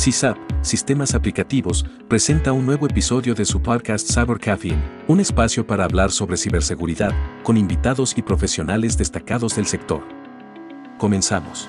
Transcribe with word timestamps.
CISAP, 0.00 0.38
Sistemas 0.62 1.14
Aplicativos, 1.14 1.84
presenta 2.08 2.52
un 2.54 2.64
nuevo 2.64 2.86
episodio 2.86 3.34
de 3.34 3.44
su 3.44 3.60
podcast 3.60 4.10
Cyber 4.10 4.38
Caffeine, 4.38 4.82
un 5.08 5.20
espacio 5.20 5.66
para 5.66 5.84
hablar 5.84 6.10
sobre 6.10 6.38
ciberseguridad, 6.38 7.12
con 7.42 7.58
invitados 7.58 8.16
y 8.16 8.22
profesionales 8.22 8.96
destacados 8.96 9.56
del 9.56 9.66
sector. 9.66 10.02
Comenzamos. 10.96 11.68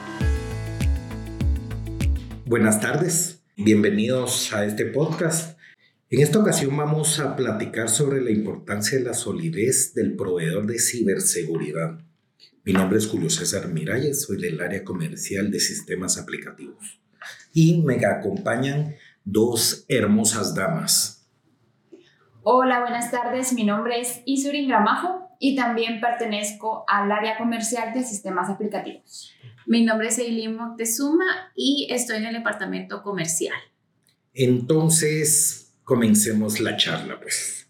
Buenas 2.45 2.79
tardes, 2.79 3.43
bienvenidos 3.57 4.53
a 4.53 4.63
este 4.63 4.85
podcast. 4.85 5.59
En 6.09 6.21
esta 6.21 6.39
ocasión 6.39 6.77
vamos 6.77 7.19
a 7.19 7.35
platicar 7.35 7.89
sobre 7.89 8.21
la 8.21 8.31
importancia 8.31 8.97
de 8.97 9.03
la 9.03 9.13
solidez 9.13 9.93
del 9.93 10.15
proveedor 10.15 10.67
de 10.67 10.79
ciberseguridad. 10.79 11.99
Mi 12.63 12.71
nombre 12.71 12.97
es 12.97 13.07
Julio 13.07 13.29
César 13.29 13.67
Miralles, 13.67 14.21
soy 14.21 14.41
del 14.41 14.61
área 14.61 14.85
comercial 14.85 15.51
de 15.51 15.59
sistemas 15.59 16.17
aplicativos 16.17 17.00
y 17.53 17.81
me 17.81 18.03
acompañan 18.05 18.95
dos 19.23 19.85
hermosas 19.87 20.55
damas. 20.55 21.27
Hola, 22.43 22.79
buenas 22.79 23.11
tardes. 23.11 23.53
Mi 23.53 23.63
nombre 23.63 23.99
es 23.99 24.21
Isurin 24.25 24.67
Gramajo 24.67 25.29
y 25.39 25.55
también 25.55 26.01
pertenezco 26.01 26.85
al 26.87 27.11
área 27.11 27.37
comercial 27.37 27.93
de 27.93 28.03
sistemas 28.03 28.49
aplicativos. 28.49 29.31
Mi 29.67 29.83
nombre 29.83 30.07
es 30.07 30.17
Eileen 30.17 30.55
Moctezuma 30.55 31.25
y 31.55 31.87
estoy 31.91 32.17
en 32.17 32.25
el 32.25 32.33
departamento 32.33 33.03
comercial. 33.03 33.57
Entonces, 34.33 35.73
comencemos 35.83 36.59
la 36.59 36.77
charla, 36.77 37.19
pues. 37.19 37.67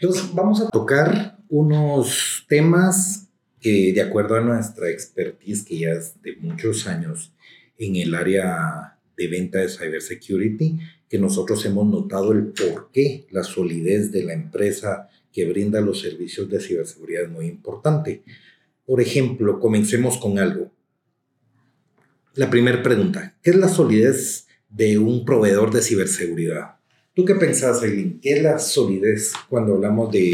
Entonces, 0.00 0.34
vamos 0.34 0.60
a 0.60 0.68
tocar 0.68 1.38
unos 1.48 2.44
temas 2.48 3.28
que, 3.60 3.92
de 3.92 4.02
acuerdo 4.02 4.36
a 4.36 4.40
nuestra 4.40 4.88
expertise, 4.88 5.64
que 5.64 5.78
ya 5.78 5.90
es 5.90 6.20
de 6.22 6.36
muchos 6.36 6.88
años 6.88 7.32
en 7.78 7.96
el 7.96 8.14
área 8.14 8.98
de 9.16 9.28
venta 9.28 9.58
de 9.58 9.68
cybersecurity, 9.68 10.78
que 11.08 11.18
nosotros 11.18 11.64
hemos 11.66 11.86
notado 11.86 12.32
el 12.32 12.46
por 12.46 12.90
qué 12.92 13.26
la 13.30 13.44
solidez 13.44 14.10
de 14.12 14.24
la 14.24 14.32
empresa 14.32 15.08
que 15.32 15.46
brinda 15.46 15.80
los 15.80 16.00
servicios 16.00 16.48
de 16.48 16.60
ciberseguridad 16.60 17.24
es 17.24 17.30
muy 17.30 17.46
importante. 17.46 18.22
Por 18.84 19.00
ejemplo, 19.00 19.58
comencemos 19.60 20.18
con 20.18 20.38
algo. 20.38 20.70
La 22.34 22.48
primera 22.50 22.82
pregunta, 22.82 23.36
¿qué 23.42 23.50
es 23.50 23.56
la 23.56 23.68
solidez 23.68 24.46
de 24.70 24.98
un 24.98 25.24
proveedor 25.24 25.72
de 25.72 25.82
ciberseguridad? 25.82 26.76
¿Tú 27.14 27.26
qué 27.26 27.34
pensás, 27.34 27.82
Eileen? 27.82 28.20
¿Qué 28.20 28.32
es 28.32 28.42
la 28.42 28.58
solidez 28.58 29.32
cuando 29.50 29.74
hablamos 29.74 30.10
de, 30.10 30.32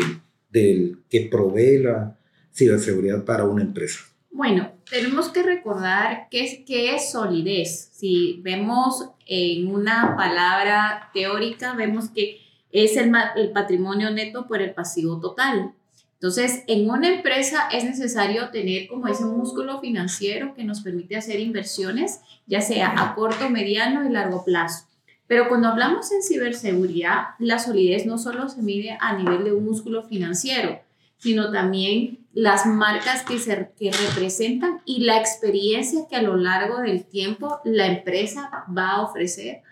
del 0.48 0.98
que 1.10 1.28
provee 1.30 1.78
la 1.78 2.16
ciberseguridad 2.54 3.24
para 3.24 3.44
una 3.44 3.62
empresa? 3.62 4.00
Bueno, 4.38 4.70
tenemos 4.88 5.30
que 5.30 5.42
recordar 5.42 6.28
qué 6.30 6.62
es, 6.94 7.10
solidez. 7.10 7.90
Si 7.92 8.38
vemos 8.44 9.10
en 9.26 9.66
una 9.66 10.14
palabra 10.16 11.10
teórica, 11.12 11.74
vemos 11.74 12.10
que 12.10 12.38
es 12.70 12.96
el, 12.96 13.12
el 13.34 13.50
patrimonio 13.50 14.12
neto 14.12 14.46
por 14.46 14.62
el 14.62 14.74
pasivo 14.74 15.18
total. 15.18 15.72
Entonces, 16.12 16.62
en 16.68 16.88
una 16.88 17.08
empresa 17.08 17.68
es 17.72 17.82
necesario 17.82 18.50
tener 18.50 18.86
como 18.86 19.08
ese 19.08 19.24
músculo 19.24 19.80
financiero 19.80 20.54
que 20.54 20.62
nos 20.62 20.82
permite 20.82 21.16
hacer 21.16 21.40
inversiones, 21.40 22.20
ya 22.46 22.60
sea 22.60 22.94
a 22.96 23.16
corto, 23.16 23.50
mediano 23.50 24.08
y 24.08 24.12
largo 24.12 24.44
plazo. 24.44 24.86
Pero 25.26 25.48
cuando 25.48 25.66
hablamos 25.66 26.12
en 26.12 26.22
ciberseguridad, 26.22 27.30
la 27.40 27.58
solidez 27.58 28.06
no 28.06 28.18
solo 28.18 28.48
se 28.48 28.62
mide 28.62 28.98
a 29.00 29.18
nivel 29.18 29.42
de 29.42 29.52
un 29.52 29.64
músculo 29.64 30.04
financiero, 30.04 30.78
sino 31.18 31.52
también 31.52 32.26
las 32.32 32.66
marcas 32.66 33.24
que, 33.24 33.38
se, 33.38 33.72
que 33.76 33.90
representan 33.90 34.80
y 34.84 35.04
la 35.04 35.18
experiencia 35.18 36.06
que 36.08 36.16
a 36.16 36.22
lo 36.22 36.36
largo 36.36 36.78
del 36.78 37.04
tiempo 37.04 37.60
la 37.64 37.86
empresa 37.86 38.64
va 38.76 38.92
a 38.92 39.02
ofrecer 39.02 39.62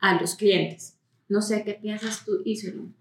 a 0.00 0.20
los 0.20 0.34
clientes. 0.34 0.98
No 1.28 1.40
sé 1.40 1.64
qué 1.64 1.74
piensas 1.74 2.24
tú, 2.24 2.42
Isolín. 2.44 2.94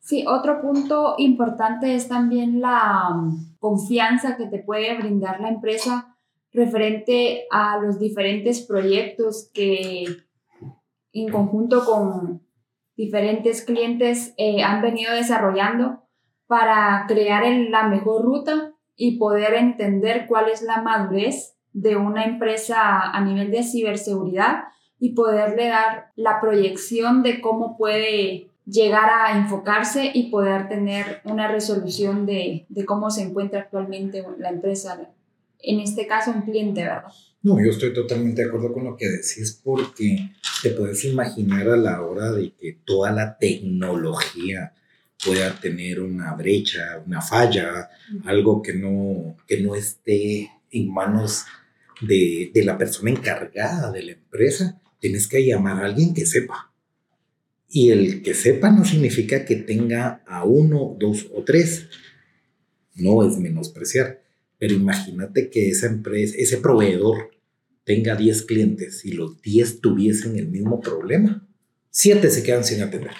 Sí, 0.00 0.24
otro 0.26 0.60
punto 0.60 1.16
importante 1.18 1.94
es 1.94 2.08
también 2.08 2.60
la 2.60 3.08
um, 3.12 3.54
confianza 3.58 4.36
que 4.36 4.46
te 4.46 4.58
puede 4.58 4.96
brindar 4.96 5.40
la 5.40 5.48
empresa 5.48 6.16
referente 6.52 7.46
a 7.50 7.78
los 7.78 7.98
diferentes 7.98 8.60
proyectos 8.60 9.50
que 9.52 10.04
en 11.12 11.28
conjunto 11.28 11.84
con 11.84 12.42
diferentes 12.96 13.62
clientes 13.62 14.32
eh, 14.36 14.62
han 14.62 14.80
venido 14.80 15.12
desarrollando 15.12 16.05
para 16.46 17.04
crear 17.08 17.44
la 17.70 17.88
mejor 17.88 18.24
ruta 18.24 18.72
y 18.96 19.18
poder 19.18 19.54
entender 19.54 20.26
cuál 20.26 20.48
es 20.48 20.62
la 20.62 20.82
madurez 20.82 21.56
de 21.72 21.96
una 21.96 22.24
empresa 22.24 23.10
a 23.10 23.20
nivel 23.24 23.50
de 23.50 23.62
ciberseguridad 23.62 24.64
y 24.98 25.14
poderle 25.14 25.68
dar 25.68 26.12
la 26.16 26.40
proyección 26.40 27.22
de 27.22 27.40
cómo 27.40 27.76
puede 27.76 28.50
llegar 28.64 29.10
a 29.10 29.38
enfocarse 29.38 30.10
y 30.12 30.30
poder 30.30 30.68
tener 30.68 31.20
una 31.24 31.48
resolución 31.48 32.26
de, 32.26 32.66
de 32.68 32.84
cómo 32.84 33.10
se 33.10 33.22
encuentra 33.22 33.60
actualmente 33.60 34.24
la 34.38 34.48
empresa, 34.48 35.12
en 35.60 35.80
este 35.80 36.06
caso 36.06 36.32
un 36.32 36.42
cliente, 36.42 36.82
¿verdad? 36.82 37.12
No, 37.42 37.62
yo 37.62 37.70
estoy 37.70 37.92
totalmente 37.92 38.42
de 38.42 38.48
acuerdo 38.48 38.72
con 38.72 38.84
lo 38.84 38.96
que 38.96 39.08
decís 39.08 39.60
porque 39.62 40.30
te 40.62 40.70
puedes 40.70 41.04
imaginar 41.04 41.68
a 41.68 41.76
la 41.76 42.02
hora 42.02 42.32
de 42.32 42.54
que 42.54 42.80
toda 42.84 43.12
la 43.12 43.38
tecnología 43.38 44.72
pueda 45.24 45.58
tener 45.60 46.00
una 46.00 46.34
brecha, 46.34 47.02
una 47.06 47.20
falla, 47.20 47.88
algo 48.24 48.62
que 48.62 48.74
no, 48.74 49.36
que 49.46 49.60
no 49.60 49.74
esté 49.74 50.50
en 50.70 50.92
manos 50.92 51.44
de, 52.00 52.50
de, 52.52 52.64
la 52.64 52.76
persona 52.76 53.10
encargada 53.10 53.90
de 53.90 54.02
la 54.02 54.12
empresa, 54.12 54.80
tienes 54.98 55.26
que 55.26 55.44
llamar 55.44 55.82
a 55.82 55.86
alguien 55.86 56.14
que 56.14 56.26
sepa. 56.26 56.72
Y 57.68 57.90
el 57.90 58.22
que 58.22 58.34
sepa 58.34 58.70
no 58.70 58.84
significa 58.84 59.44
que 59.44 59.56
tenga 59.56 60.22
a 60.26 60.44
uno, 60.44 60.96
dos 60.98 61.28
o 61.34 61.42
tres. 61.42 61.88
No 62.94 63.26
es 63.26 63.38
menospreciar. 63.38 64.22
Pero 64.58 64.74
imagínate 64.74 65.50
que 65.50 65.68
esa 65.68 65.86
empresa, 65.86 66.34
ese 66.38 66.58
proveedor 66.58 67.30
tenga 67.84 68.16
10 68.16 68.42
clientes 68.42 69.04
y 69.04 69.12
los 69.12 69.40
10 69.42 69.80
tuviesen 69.80 70.38
el 70.38 70.48
mismo 70.48 70.80
problema. 70.80 71.46
Siete 71.90 72.30
se 72.30 72.42
quedan 72.42 72.64
sin 72.64 72.82
atender. 72.82 73.12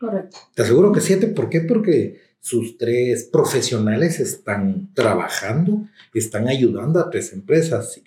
Correcto. 0.00 0.38
Te 0.54 0.62
aseguro 0.62 0.92
que 0.92 1.02
siete. 1.02 1.26
¿Por 1.26 1.50
qué? 1.50 1.60
Porque 1.60 2.20
sus 2.40 2.78
tres 2.78 3.28
profesionales 3.30 4.18
están 4.18 4.94
trabajando, 4.94 5.86
están 6.14 6.48
ayudando 6.48 6.98
a 6.98 7.10
tres 7.10 7.34
empresas. 7.34 8.00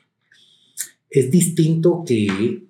Es 1.07 1.29
distinto 1.29 2.03
que, 2.03 2.63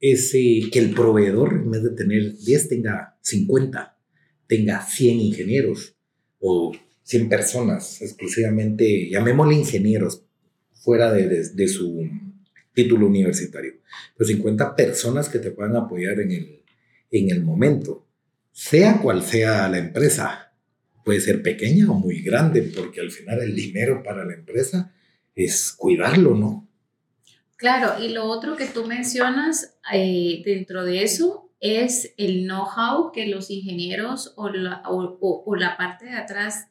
ese, 0.00 0.70
que 0.72 0.78
el 0.78 0.94
proveedor, 0.94 1.52
en 1.52 1.70
vez 1.70 1.82
de 1.82 1.90
tener 1.90 2.34
10, 2.34 2.68
tenga 2.70 3.18
50, 3.20 3.98
tenga 4.46 4.80
100 4.80 5.20
ingenieros 5.20 5.94
o 6.40 6.72
100 7.02 7.28
personas 7.28 8.00
exclusivamente, 8.00 9.10
llamémosle 9.10 9.54
ingenieros, 9.54 10.24
fuera 10.72 11.12
de, 11.12 11.28
de, 11.28 11.68
su 11.68 12.08
título 12.72 13.06
universitario. 13.06 13.74
Pero 14.16 14.28
50 14.28 14.74
personas 14.74 15.28
que 15.28 15.40
te 15.40 15.50
puedan 15.50 15.76
apoyar 15.76 16.18
en 16.20 16.30
el, 16.32 16.62
en 17.10 17.30
el 17.30 17.44
momento 17.44 18.06
sea 18.52 18.98
cual 19.00 19.22
sea 19.22 19.68
la 19.68 19.78
empresa, 19.78 20.52
puede 21.04 21.20
ser 21.20 21.42
pequeña 21.42 21.90
o 21.90 21.94
muy 21.94 22.22
grande, 22.22 22.62
porque 22.62 23.00
al 23.00 23.10
final 23.10 23.40
el 23.40 23.54
dinero 23.54 24.02
para 24.02 24.24
la 24.24 24.34
empresa 24.34 24.92
es 25.34 25.72
cuidarlo, 25.72 26.36
¿no? 26.36 26.68
Claro, 27.56 28.02
y 28.02 28.08
lo 28.08 28.24
otro 28.24 28.56
que 28.56 28.66
tú 28.66 28.86
mencionas 28.86 29.76
eh, 29.92 30.42
dentro 30.44 30.84
de 30.84 31.02
eso 31.02 31.52
es 31.60 32.12
el 32.16 32.44
know-how 32.44 33.12
que 33.12 33.26
los 33.26 33.50
ingenieros 33.50 34.34
o 34.36 34.48
la, 34.48 34.82
o, 34.84 35.54
la 35.54 35.76
parte 35.76 36.06
de 36.06 36.16
atrás 36.16 36.66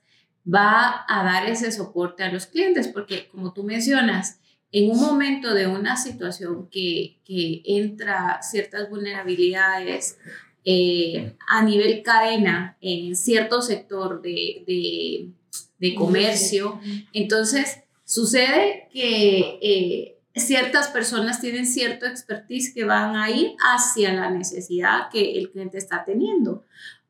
va 0.46 1.06
a 1.08 1.24
dar 1.24 1.50
ese 1.50 1.72
soporte 1.72 2.24
a 2.24 2.32
los 2.32 2.46
clientes, 2.46 2.90
porque 2.90 3.30
como 3.30 3.54
tú 3.54 3.64
mencionas, 3.64 4.42
en 4.74 4.92
un 4.92 5.00
momento 5.00 5.54
de 5.54 5.68
una 5.68 5.96
situación 5.96 6.70
que, 6.70 7.22
que 7.26 7.62
entra 7.66 8.42
ciertas 8.42 8.90
vulnerabilidades 8.90 10.18
eh, 10.64 11.36
a 11.48 11.64
nivel 11.64 12.04
cadena 12.04 12.78
en 12.82 13.16
cierto 13.16 13.62
sector 13.62 14.22
de, 14.22 15.34
de, 15.80 15.96
comercio. 15.96 16.80
Entonces, 17.14 17.80
sucede 18.06 18.88
que 18.94 19.60
eh, 19.62 20.18
ciertas 20.36 20.90
personas 20.90 21.42
tienen 21.42 21.66
cierto 21.66 22.06
expertise 22.06 22.74
que 22.74 22.86
van 22.86 23.16
a 23.16 23.30
ir 23.32 23.56
hacia 23.60 24.14
la 24.14 24.30
necesidad 24.30 25.10
que 25.12 25.40
el 25.40 25.52
cliente 25.52 25.78
está 25.78 26.06
teniendo. 26.06 26.64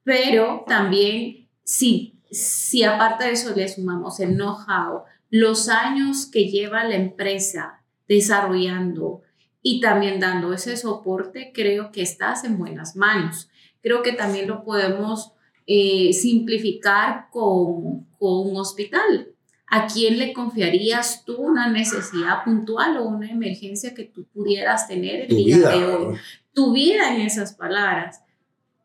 Pero 0.03 0.63
también, 0.67 1.47
sí, 1.63 2.15
si 2.31 2.83
aparte 2.83 3.25
de 3.25 3.31
eso 3.31 3.53
le 3.55 3.67
sumamos 3.67 4.19
el 4.19 4.35
know-how, 4.35 5.03
los 5.29 5.69
años 5.69 6.25
que 6.25 6.45
lleva 6.45 6.83
la 6.83 6.95
empresa 6.95 7.81
desarrollando 8.07 9.21
y 9.61 9.79
también 9.79 10.19
dando 10.19 10.53
ese 10.53 10.75
soporte, 10.77 11.51
creo 11.53 11.91
que 11.91 12.01
estás 12.01 12.43
en 12.43 12.57
buenas 12.57 12.95
manos. 12.95 13.49
Creo 13.81 14.01
que 14.01 14.13
también 14.13 14.47
lo 14.47 14.63
podemos 14.63 15.33
eh, 15.67 16.13
simplificar 16.13 17.27
con, 17.31 18.05
con 18.17 18.49
un 18.49 18.57
hospital. 18.57 19.29
¿A 19.67 19.87
quién 19.87 20.19
le 20.19 20.33
confiarías 20.33 21.23
tú 21.23 21.37
una 21.37 21.69
necesidad 21.69 22.43
puntual 22.43 22.97
o 22.97 23.07
una 23.07 23.29
emergencia 23.31 23.93
que 23.93 24.03
tú 24.03 24.25
pudieras 24.33 24.87
tener 24.87 25.21
el 25.21 25.27
Tu 25.29 25.35
día 25.35 25.57
vida. 25.57 25.69
de 25.71 25.85
hoy? 25.85 26.17
Tu 26.53 26.73
vida 26.73 27.15
en 27.15 27.21
esas 27.21 27.53
palabras. 27.53 28.21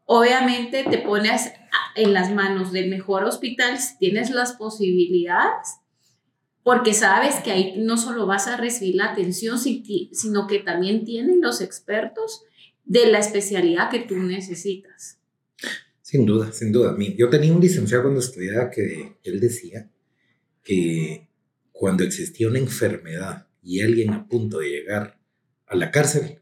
Obviamente 0.05 0.84
te 0.84 0.99
pones 0.99 1.52
en 1.96 2.12
las 2.12 2.31
manos 2.31 2.70
del 2.70 2.88
mejor 2.88 3.25
hospital 3.25 3.79
si 3.79 3.99
tienes 3.99 4.31
las 4.31 4.52
posibilidades, 4.52 5.81
porque 6.66 6.94
sabes 6.94 7.36
que 7.44 7.52
ahí 7.52 7.74
no 7.78 7.96
solo 7.96 8.26
vas 8.26 8.48
a 8.48 8.56
recibir 8.56 8.96
la 8.96 9.12
atención, 9.12 9.56
sino 9.56 10.48
que 10.48 10.58
también 10.58 11.04
tienen 11.04 11.40
los 11.40 11.60
expertos 11.60 12.42
de 12.84 13.06
la 13.06 13.20
especialidad 13.20 13.88
que 13.88 14.00
tú 14.00 14.16
necesitas. 14.16 15.20
Sin 16.02 16.26
duda, 16.26 16.50
sin 16.50 16.72
duda. 16.72 16.96
Yo 17.16 17.30
tenía 17.30 17.52
un 17.52 17.60
licenciado 17.60 18.02
cuando 18.02 18.18
estudiaba 18.18 18.68
que 18.68 19.16
él 19.22 19.38
decía 19.38 19.88
que 20.64 21.28
cuando 21.70 22.02
existía 22.02 22.48
una 22.48 22.58
enfermedad 22.58 23.46
y 23.62 23.82
alguien 23.82 24.10
a 24.10 24.26
punto 24.26 24.58
de 24.58 24.70
llegar 24.70 25.20
a 25.69 25.76
la 25.76 25.92
cárcel, 25.92 26.40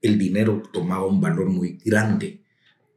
el 0.00 0.18
dinero 0.18 0.62
tomaba 0.72 1.04
un 1.04 1.20
valor 1.20 1.50
muy 1.50 1.76
grande 1.84 2.42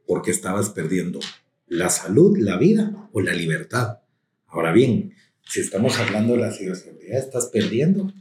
porque 0.06 0.30
estabas 0.30 0.70
perdiendo 0.70 1.20
la 1.66 1.90
salud, 1.90 2.38
la 2.38 2.56
vida 2.56 3.10
o 3.12 3.20
la 3.20 3.34
libertad. 3.34 3.98
Ahora 4.46 4.72
bien, 4.72 5.12
si 5.48 5.60
estamos 5.60 5.98
hablando 5.98 6.34
de 6.34 6.40
la 6.40 6.52
ciberseguridad, 6.52 7.18
estás 7.18 7.46
perdiendo 7.46 8.12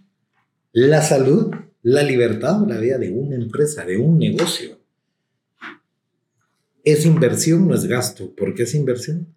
la 0.71 1.01
salud, 1.01 1.53
la 1.81 2.01
libertad 2.01 2.63
o 2.63 2.65
la 2.65 2.77
vida 2.77 2.97
de 2.97 3.11
una 3.11 3.35
empresa, 3.35 3.83
de 3.83 3.97
un 3.97 4.17
negocio. 4.17 4.79
Es 6.85 7.05
inversión, 7.05 7.67
no 7.67 7.75
es 7.75 7.85
gasto. 7.85 8.33
¿Por 8.33 8.53
qué 8.53 8.63
es 8.63 8.73
inversión? 8.73 9.35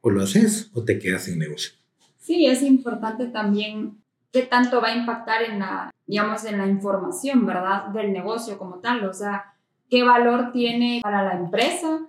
O 0.00 0.08
lo 0.08 0.22
haces 0.22 0.70
o 0.72 0.84
te 0.84 0.98
quedas 0.98 1.24
sin 1.24 1.38
negocio. 1.38 1.72
Sí, 2.18 2.46
es 2.46 2.62
importante 2.62 3.26
también 3.26 3.98
qué 4.32 4.42
tanto 4.42 4.80
va 4.80 4.88
a 4.88 4.96
impactar 4.96 5.42
en 5.42 5.58
la, 5.58 5.90
digamos, 6.06 6.46
en 6.46 6.56
la 6.56 6.66
información, 6.66 7.44
¿verdad? 7.44 7.88
Del 7.88 8.12
negocio 8.12 8.56
como 8.56 8.78
tal. 8.78 9.04
O 9.04 9.12
sea, 9.12 9.54
qué 9.90 10.02
valor 10.02 10.50
tiene 10.52 11.00
para 11.02 11.22
la 11.24 11.38
empresa 11.38 12.00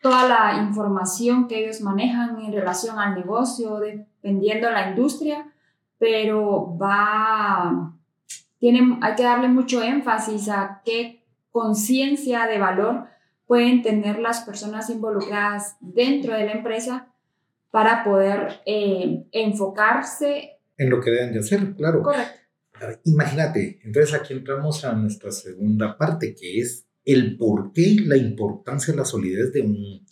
toda 0.00 0.28
la 0.28 0.62
información 0.62 1.46
que 1.46 1.62
ellos 1.62 1.80
manejan 1.80 2.40
en 2.40 2.52
relación 2.52 2.98
al 2.98 3.14
negocio, 3.14 3.78
dependiendo 4.22 4.68
de 4.68 4.72
la 4.72 4.90
industria, 4.90 5.52
pero 5.98 6.76
va, 6.78 7.96
tiene, 8.58 8.98
hay 9.02 9.14
que 9.14 9.22
darle 9.24 9.48
mucho 9.48 9.82
énfasis 9.82 10.48
a 10.48 10.82
qué 10.84 11.24
conciencia 11.50 12.46
de 12.46 12.58
valor 12.58 13.06
pueden 13.46 13.82
tener 13.82 14.18
las 14.18 14.42
personas 14.42 14.88
involucradas 14.90 15.76
dentro 15.80 16.34
de 16.34 16.46
la 16.46 16.52
empresa 16.52 17.08
para 17.70 18.04
poder 18.04 18.60
eh, 18.64 19.24
enfocarse. 19.32 20.58
En 20.78 20.90
lo 20.90 21.00
que 21.00 21.10
deben 21.10 21.32
de 21.32 21.40
hacer, 21.40 21.74
claro. 21.74 22.02
Correcto. 22.02 22.40
Imagínate, 23.04 23.78
entonces 23.84 24.14
aquí 24.14 24.32
entramos 24.32 24.84
a 24.84 24.92
nuestra 24.92 25.30
segunda 25.30 25.96
parte, 25.96 26.34
que 26.34 26.58
es 26.58 26.86
el 27.04 27.36
por 27.36 27.72
qué 27.72 27.96
la 28.04 28.16
importancia 28.16 28.92
de 28.92 28.98
la 28.98 29.04
solidez 29.04 29.52
de, 29.52 29.60
un, 29.60 30.06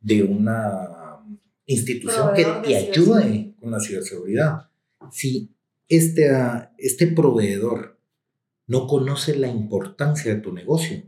de 0.00 0.22
una 0.22 1.04
institución 1.66 2.32
que 2.34 2.42
Proveedor 2.42 2.66
de 2.66 2.68
te 2.68 2.76
ayude. 2.76 3.53
Con 3.64 3.72
la 3.72 3.80
ciberseguridad. 3.80 4.68
Si 5.10 5.50
este, 5.88 6.30
ah, 6.30 6.72
este 6.78 7.08
proveedor 7.08 7.98
no 8.66 8.86
conoce 8.86 9.36
la 9.36 9.48
importancia 9.48 10.34
de 10.34 10.40
tu 10.40 10.52
negocio, 10.52 11.02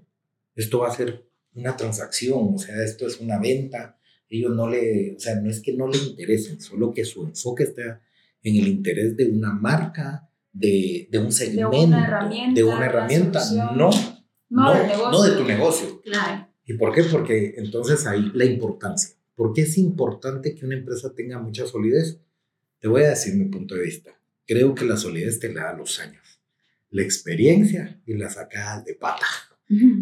esto 0.54 0.80
va 0.80 0.88
a 0.88 0.96
ser 0.96 1.28
una 1.54 1.76
transacción, 1.76 2.54
o 2.54 2.58
sea, 2.58 2.82
esto 2.82 3.06
es 3.06 3.20
una 3.20 3.38
venta, 3.38 3.98
ellos 4.28 4.54
no 4.54 4.68
le, 4.68 5.14
o 5.16 5.20
sea, 5.20 5.36
no 5.36 5.50
es 5.50 5.60
que 5.60 5.72
no 5.72 5.86
le 5.86 5.98
interesen, 5.98 6.60
solo 6.60 6.92
que 6.92 7.04
su 7.04 7.24
enfoque 7.24 7.64
está 7.64 8.02
en 8.42 8.56
el 8.56 8.68
interés 8.68 9.16
de 9.16 9.26
una 9.26 9.52
marca, 9.52 10.28
de, 10.52 11.08
de 11.10 11.18
un 11.18 11.32
segmento, 11.32 11.96
herramienta, 11.96 12.54
de 12.54 12.64
una 12.64 12.86
herramienta, 12.86 13.40
no, 13.76 13.90
No, 14.48 15.22
de 15.22 15.36
tu 15.36 15.44
negocio. 15.44 16.00
Claro. 16.02 16.48
¿Y 16.64 16.74
por 16.74 16.94
qué? 16.94 17.04
Porque 17.04 17.54
entonces 17.58 18.06
ahí 18.06 18.30
la 18.34 18.44
importancia. 18.44 19.14
¿Por 19.34 19.52
qué 19.52 19.62
es 19.62 19.76
importante 19.76 20.54
que 20.54 20.64
una 20.64 20.76
empresa 20.76 21.12
tenga 21.14 21.38
mucha 21.38 21.66
solidez? 21.66 22.20
Te 22.80 22.88
voy 22.88 23.02
a 23.04 23.10
decir 23.10 23.34
mi 23.34 23.46
punto 23.46 23.74
de 23.74 23.82
vista. 23.84 24.10
Creo 24.46 24.74
que 24.74 24.84
la 24.84 24.96
solidez 24.96 25.40
te 25.40 25.52
la 25.52 25.64
da 25.64 25.72
los 25.72 25.98
años, 25.98 26.40
la 26.90 27.02
experiencia 27.02 28.00
y 28.06 28.14
las 28.14 28.34
sacadas 28.34 28.84
de 28.84 28.94
pata. 28.94 29.26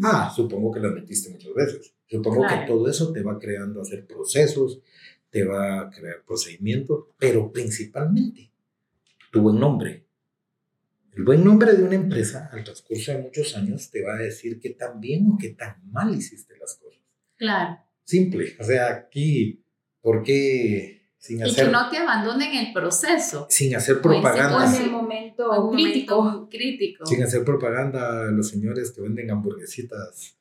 Ah, 0.02 0.30
supongo 0.34 0.72
que 0.72 0.80
las 0.80 0.92
metiste 0.92 1.30
muchas 1.30 1.54
veces. 1.54 1.94
Supongo 2.06 2.42
que 2.42 2.48
Claro. 2.48 2.66
todo 2.66 2.88
eso 2.90 3.12
te 3.12 3.22
va 3.22 3.38
creando 3.38 3.80
hacer 3.80 4.06
procesos, 4.06 4.80
te 5.30 5.44
va 5.44 5.80
a 5.80 5.90
crear 5.90 6.22
procedimientos, 6.26 7.06
pero 7.18 7.50
principalmente 7.50 8.50
tu 9.32 9.40
buen 9.40 9.58
nombre. 9.58 10.04
El 11.16 11.24
buen 11.24 11.42
nombre 11.44 11.72
de 11.74 11.82
una 11.82 11.94
empresa 11.94 12.50
al 12.52 12.62
transcurso 12.64 13.12
de 13.12 13.18
muchos 13.22 13.56
años 13.56 13.90
te 13.90 14.02
va 14.02 14.14
a 14.14 14.18
decir 14.18 14.60
qué 14.60 14.70
tan 14.70 15.00
bien 15.00 15.26
o 15.32 15.38
qué 15.38 15.50
tan 15.50 15.76
mal 15.90 16.14
hiciste 16.14 16.54
las 16.58 16.74
cosas. 16.74 17.00
Claro. 17.36 17.78
Simple. 18.04 18.54
O 18.60 18.64
sea, 18.64 18.88
aquí, 18.94 19.62
¿por 20.02 20.22
qué 20.22 20.93
sin 21.24 21.38
Y 21.38 21.42
hacer, 21.44 21.64
que 21.64 21.72
no 21.72 21.88
te 21.88 21.96
abandonen 21.96 22.54
el 22.54 22.70
proceso. 22.74 23.46
sin 23.48 23.74
hacer 23.74 24.02
Pues, 24.02 24.18
propaganda? 24.18 24.58
O 24.58 24.76
en 24.76 24.82
el 24.82 24.90
momento 24.90 25.50
Un 25.58 25.74
momento 25.74 26.48
crítico. 26.50 27.06
Sin 27.06 27.22
hacer 27.22 27.42
propaganda 27.46 28.28
a 28.28 28.30
los 28.30 28.50
señores 28.50 28.92
que 28.92 29.00
venden 29.00 29.30
hamburguesitas 29.30 30.36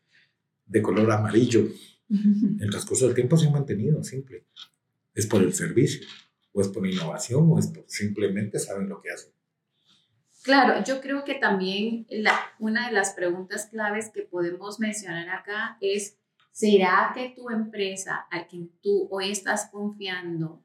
de 0.65 0.81
color 0.81 1.09
amarillo. 1.09 1.69
El 2.09 2.69
transcurso 2.69 3.05
del 3.05 3.15
tiempo 3.15 3.37
se 3.37 3.47
ha 3.47 3.51
mantenido 3.51 4.03
simple. 4.03 4.45
Es 5.15 5.25
por 5.25 5.41
el 5.41 5.53
servicio, 5.53 6.05
o 6.51 6.59
es 6.59 6.67
por 6.67 6.85
innovación, 6.85 7.47
o 7.49 7.59
es 7.59 7.67
por 7.67 7.85
simplemente 7.87 8.59
saben 8.59 8.89
lo 8.89 8.99
que 8.99 9.11
hacen. 9.11 9.31
Claro, 10.43 10.83
yo 10.83 10.99
creo 10.99 11.23
que 11.23 11.35
también 11.35 12.05
la, 12.09 12.37
una 12.59 12.87
de 12.87 12.93
las 12.93 13.13
preguntas 13.13 13.67
claves 13.67 14.11
que 14.13 14.23
podemos 14.23 14.81
mencionar 14.81 15.29
acá 15.29 15.77
es, 15.79 16.17
¿será 16.51 17.13
que 17.15 17.33
tu 17.33 17.49
empresa 17.49 18.27
a 18.29 18.47
quien 18.47 18.69
tú 18.81 19.07
hoy 19.09 19.31
estás 19.31 19.69
confiando 19.71 20.61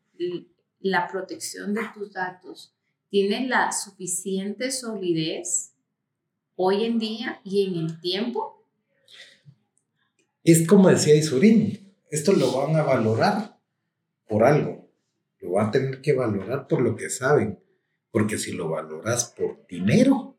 la 0.80 1.08
protección 1.08 1.74
de 1.74 1.82
tus 1.94 2.12
datos 2.12 2.74
tiene 3.10 3.46
la 3.48 3.72
suficiente 3.72 4.70
solidez 4.70 5.74
hoy 6.56 6.84
en 6.84 6.98
día 6.98 7.40
y 7.44 7.66
en 7.66 7.74
el 7.76 8.00
tiempo? 8.00 8.64
Es 10.44 10.66
como 10.66 10.88
decía 10.88 11.14
Isurín, 11.14 11.94
esto 12.10 12.32
lo 12.32 12.52
van 12.52 12.76
a 12.76 12.82
valorar 12.82 13.58
por 14.28 14.44
algo. 14.44 14.88
Lo 15.40 15.52
van 15.52 15.68
a 15.68 15.70
tener 15.70 16.00
que 16.00 16.12
valorar 16.14 16.66
por 16.66 16.80
lo 16.80 16.96
que 16.96 17.10
saben. 17.10 17.58
Porque 18.10 18.38
si 18.38 18.52
lo 18.52 18.68
valoras 18.70 19.34
por 19.36 19.66
dinero, 19.66 20.38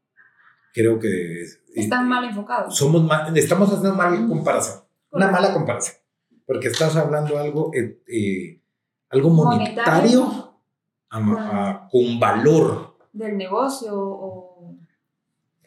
creo 0.73 0.99
que 0.99 1.43
Están 1.75 2.07
mal 2.09 2.25
enfocados. 2.25 2.75
somos 2.75 3.03
mal- 3.03 3.35
estamos 3.37 3.69
haciendo 3.69 3.93
mal 3.95 4.27
comparación. 4.27 4.83
Una 5.11 5.29
mala 5.31 5.53
comparación. 5.53 5.97
Porque 6.45 6.67
estás 6.69 6.95
hablando 6.95 7.37
algo, 7.37 7.71
eh, 7.75 8.01
eh, 8.07 8.61
algo 9.09 9.29
Monetario. 9.29 10.21
monetario 10.25 10.59
a- 11.09 11.17
a- 11.83 11.89
con 11.89 12.19
valor. 12.19 12.97
Del 13.13 13.37
negocio 13.37 13.91
o... 13.93 14.77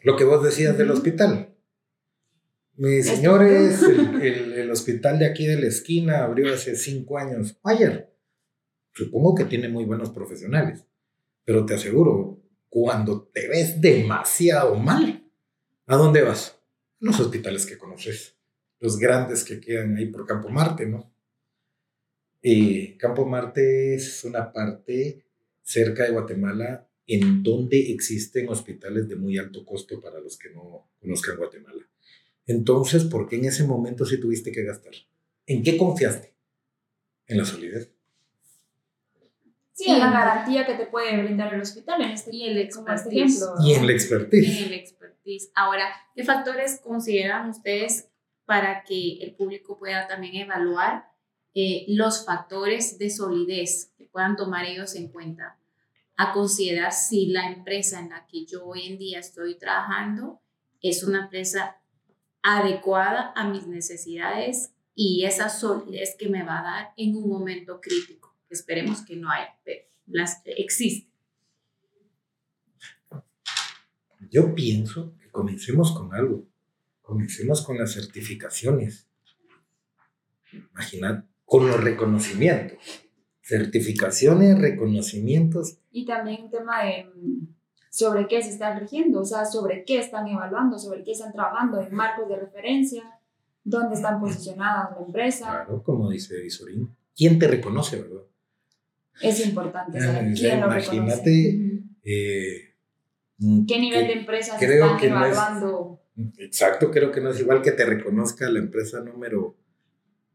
Lo 0.03 0.15
que 0.17 0.23
vos 0.25 0.43
decías 0.43 0.77
del 0.77 0.91
hospital. 0.91 1.55
Mis 2.75 3.05
señores, 3.07 3.81
el, 3.83 4.21
el- 4.21 4.53
el 4.53 4.71
hospital 4.71 5.19
de 5.19 5.27
aquí 5.27 5.45
de 5.45 5.59
la 5.59 5.67
esquina 5.67 6.23
abrió 6.23 6.53
hace 6.53 6.75
cinco 6.75 7.17
años. 7.17 7.57
Ayer. 7.63 8.13
Supongo 8.93 9.35
que 9.35 9.45
tiene 9.45 9.69
muy 9.69 9.85
buenos 9.85 10.09
profesionales. 10.11 10.85
Pero 11.45 11.65
te 11.65 11.73
aseguro, 11.75 12.41
cuando 12.69 13.23
te 13.33 13.47
ves 13.47 13.79
demasiado 13.81 14.75
mal, 14.75 15.29
¿a 15.87 15.95
dónde 15.97 16.21
vas? 16.23 16.59
Los 16.99 17.19
hospitales 17.19 17.65
que 17.65 17.77
conoces. 17.77 18.37
Los 18.79 18.97
grandes 18.97 19.43
que 19.43 19.59
quedan 19.59 19.95
ahí 19.97 20.07
por 20.07 20.25
Campo 20.25 20.49
Marte, 20.49 20.85
¿no? 20.85 21.12
Y 22.45 22.97
Campo 22.97 23.25
Marte 23.25 23.95
es 23.95 24.23
una 24.25 24.51
parte 24.51 25.23
cerca 25.61 26.03
de 26.03 26.11
Guatemala 26.11 26.87
en 27.07 27.41
donde 27.41 27.91
existen 27.91 28.49
hospitales 28.49 29.07
de 29.07 29.15
muy 29.15 29.37
alto 29.37 29.65
costo 29.65 30.01
para 30.01 30.19
los 30.19 30.37
que 30.37 30.49
no 30.49 30.89
conozcan 30.99 31.37
Guatemala. 31.37 31.81
Entonces, 32.45 33.05
¿por 33.05 33.29
qué 33.29 33.37
en 33.37 33.45
ese 33.45 33.63
momento 33.63 34.05
sí 34.05 34.19
tuviste 34.19 34.51
que 34.51 34.63
gastar? 34.63 34.93
¿En 35.47 35.63
qué 35.63 35.77
confiaste? 35.77 36.33
En 37.27 37.37
la 37.37 37.45
solidez. 37.45 37.89
Sí, 39.71 39.89
en 39.89 39.99
la 39.99 40.11
garantía 40.11 40.65
que 40.65 40.75
te 40.75 40.85
puede 40.85 41.21
brindar 41.23 41.53
el 41.53 41.61
hospital 41.61 42.01
en 42.01 42.11
este, 42.11 42.35
Y 42.35 42.43
el 42.43 42.57
este 42.57 42.79
expertise. 42.81 43.41
ejemplo. 43.41 43.65
Y 43.65 43.73
en 43.73 43.85
la 43.85 43.91
En 43.91 43.95
expertise. 43.95 44.61
el 44.67 44.73
expertise. 44.73 45.51
Ahora, 45.55 45.85
¿qué 46.13 46.23
factores 46.25 46.79
consideran 46.83 47.49
ustedes 47.49 48.09
para 48.45 48.83
que 48.83 49.19
el 49.21 49.33
público 49.35 49.79
pueda 49.79 50.07
también 50.07 50.35
evaluar 50.35 51.05
eh, 51.55 51.85
los 51.87 52.25
factores 52.25 52.97
de 52.97 53.09
solidez 53.09 53.91
que 53.97 54.05
puedan 54.05 54.35
tomar 54.35 54.65
ellos 54.65 54.95
en 54.95 55.09
cuenta? 55.09 55.59
A 56.15 56.33
considerar 56.33 56.91
si 56.91 57.27
la 57.27 57.51
empresa 57.51 57.99
en 57.99 58.09
la 58.09 58.27
que 58.27 58.45
yo 58.45 58.65
hoy 58.65 58.87
en 58.87 58.97
día 58.97 59.19
estoy 59.19 59.57
trabajando 59.57 60.41
es 60.81 61.03
una 61.03 61.23
empresa 61.23 61.77
adecuada 62.43 63.33
a 63.35 63.47
mis 63.47 63.67
necesidades 63.67 64.73
y 64.95 65.25
esa 65.25 65.49
solidez 65.49 66.15
que 66.19 66.29
me 66.29 66.43
va 66.43 66.59
a 66.59 66.63
dar 66.63 66.93
en 66.97 67.15
un 67.15 67.29
momento 67.29 67.79
crítico. 67.81 68.35
Esperemos 68.49 69.01
que 69.01 69.15
no 69.15 69.31
haya, 69.31 69.57
pero 69.63 69.81
las 70.05 70.41
existen. 70.45 71.11
Yo 74.29 74.53
pienso 74.53 75.15
que 75.17 75.29
comencemos 75.31 75.91
con 75.91 76.13
algo. 76.13 76.47
Comencemos 77.01 77.65
con 77.65 77.77
las 77.77 77.93
certificaciones. 77.93 79.07
Imaginad, 80.51 81.25
con 81.53 81.67
los 81.67 81.83
reconocimientos. 81.83 82.79
Certificaciones, 83.41 84.57
reconocimientos. 84.57 85.77
Y 85.91 86.03
también 86.05 86.45
un 86.45 86.49
tema 86.49 86.83
de 86.83 87.05
mm, 87.13 87.45
sobre 87.91 88.27
qué 88.27 88.41
se 88.41 88.49
están 88.49 88.79
rigiendo, 88.79 89.19
o 89.21 89.25
sea, 89.25 89.45
sobre 89.45 89.83
qué 89.85 89.99
están 89.99 90.27
evaluando, 90.27 90.79
sobre 90.79 91.03
qué 91.03 91.11
están 91.11 91.31
trabajando 91.31 91.79
en 91.79 91.93
marcos 91.93 92.27
de 92.27 92.37
referencia, 92.37 93.03
dónde 93.63 93.93
están 93.93 94.19
posicionadas 94.19 94.97
la 94.99 95.05
empresa. 95.05 95.45
Claro, 95.45 95.83
como 95.83 96.09
dice 96.09 96.41
Visorín. 96.41 96.89
¿Quién 97.15 97.37
te 97.37 97.47
reconoce, 97.47 98.01
verdad? 98.01 98.23
Es 99.21 99.45
importante 99.45 100.01
saber 100.01 100.33
quién 100.33 100.59
lo 100.59 100.65
imagínate, 100.65 101.11
reconoce. 101.29 101.83
eh, 102.03 102.73
¿Qué 103.67 103.79
nivel 103.79 104.07
que- 104.07 104.13
de 104.13 104.19
empresas 104.21 104.55
creo 104.57 104.85
están 104.85 104.99
que 104.99 105.09
no 105.11 105.23
es- 105.25 105.31
evaluando? 105.33 105.99
Exacto, 106.39 106.89
creo 106.89 107.11
que 107.11 107.21
no 107.21 107.29
es 107.29 107.39
igual 107.39 107.61
que 107.61 107.73
te 107.73 107.85
reconozca 107.85 108.49
la 108.49 108.57
empresa 108.57 109.01
número 109.01 109.55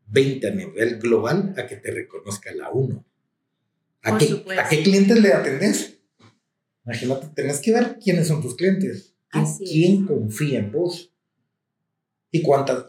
20 0.09 0.47
a 0.47 0.51
nivel 0.51 0.99
global 0.99 1.55
a 1.57 1.67
que 1.67 1.77
te 1.77 1.91
reconozca 1.91 2.55
la 2.55 2.71
1. 2.71 3.05
¿A, 4.03 4.11
Por 4.11 4.19
qué, 4.19 4.27
supuesto. 4.27 4.63
¿A 4.63 4.69
qué 4.69 4.83
clientes 4.83 5.21
le 5.21 5.33
atendés? 5.33 5.99
Imagínate, 6.85 7.29
tenés 7.35 7.61
que 7.61 7.73
ver 7.73 7.99
quiénes 8.03 8.29
son 8.29 8.41
tus 8.41 8.57
clientes. 8.57 9.15
¿Quién, 9.31 10.03
es. 10.03 10.09
confía 10.09 10.59
en 10.61 10.73
vos? 10.73 11.13
¿Y 12.31 12.43
cuántas? 12.43 12.87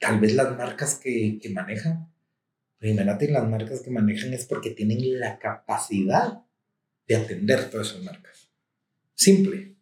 Tal 0.00 0.20
vez 0.20 0.34
las 0.34 0.56
marcas 0.56 0.96
que, 0.96 1.38
que 1.40 1.50
manejan. 1.50 2.12
Imagínate, 2.80 3.30
las 3.30 3.48
marcas 3.48 3.80
que 3.80 3.90
manejan 3.90 4.34
es 4.34 4.44
porque 4.44 4.70
tienen 4.70 5.18
la 5.18 5.38
capacidad 5.38 6.42
de 7.06 7.16
atender 7.16 7.70
todas 7.70 7.90
esas 7.90 8.02
marcas. 8.02 8.50
Simple. 9.14 9.75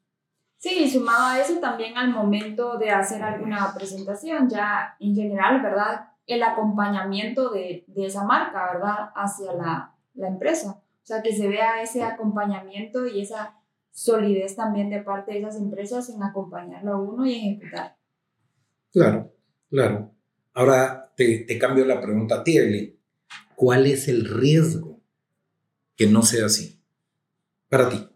Sí, 0.64 0.84
y 0.84 0.90
sumado 0.90 1.26
a 1.26 1.38
eso 1.38 1.60
también 1.60 1.98
al 1.98 2.08
momento 2.10 2.78
de 2.78 2.88
hacer 2.88 3.22
alguna 3.22 3.74
presentación, 3.74 4.48
ya 4.48 4.96
en 4.98 5.14
general, 5.14 5.60
¿verdad? 5.60 6.08
El 6.26 6.42
acompañamiento 6.42 7.50
de, 7.50 7.84
de 7.86 8.06
esa 8.06 8.24
marca, 8.24 8.72
¿verdad? 8.72 9.10
Hacia 9.14 9.52
la, 9.52 9.94
la 10.14 10.28
empresa. 10.28 10.70
O 10.70 11.06
sea, 11.06 11.20
que 11.20 11.36
se 11.36 11.48
vea 11.48 11.82
ese 11.82 12.02
acompañamiento 12.02 13.06
y 13.06 13.20
esa 13.20 13.60
solidez 13.90 14.56
también 14.56 14.88
de 14.88 15.02
parte 15.02 15.32
de 15.32 15.40
esas 15.40 15.56
empresas 15.56 16.08
en 16.08 16.22
acompañarlo 16.22 16.94
a 16.94 16.98
uno 16.98 17.26
y 17.26 17.34
ejecutar. 17.34 17.98
Claro, 18.90 19.34
claro. 19.68 20.12
Ahora 20.54 21.12
te, 21.14 21.40
te 21.40 21.58
cambio 21.58 21.84
la 21.84 22.00
pregunta 22.00 22.36
a 22.36 22.42
ti, 22.42 22.56
Eli. 22.56 22.98
¿Cuál 23.54 23.84
es 23.84 24.08
el 24.08 24.24
riesgo 24.24 24.98
que 25.94 26.06
no 26.06 26.22
sea 26.22 26.46
así? 26.46 26.80
Para 27.68 27.90
ti. 27.90 28.08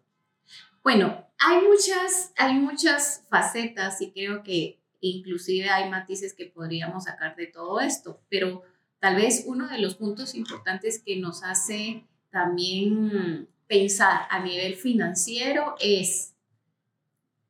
Bueno, 0.82 1.27
hay 1.38 1.66
muchas, 1.66 2.32
hay 2.36 2.54
muchas 2.54 3.24
facetas 3.28 4.00
y 4.00 4.10
creo 4.10 4.42
que 4.42 4.80
inclusive 5.00 5.70
hay 5.70 5.88
matices 5.88 6.34
que 6.34 6.46
podríamos 6.46 7.04
sacar 7.04 7.36
de 7.36 7.46
todo 7.46 7.80
esto, 7.80 8.20
pero 8.28 8.62
tal 8.98 9.16
vez 9.16 9.44
uno 9.46 9.68
de 9.68 9.78
los 9.78 9.94
puntos 9.94 10.34
importantes 10.34 11.00
que 11.04 11.16
nos 11.16 11.44
hace 11.44 12.04
también 12.30 13.48
pensar 13.68 14.22
a 14.30 14.42
nivel 14.42 14.74
financiero 14.74 15.76
es 15.80 16.34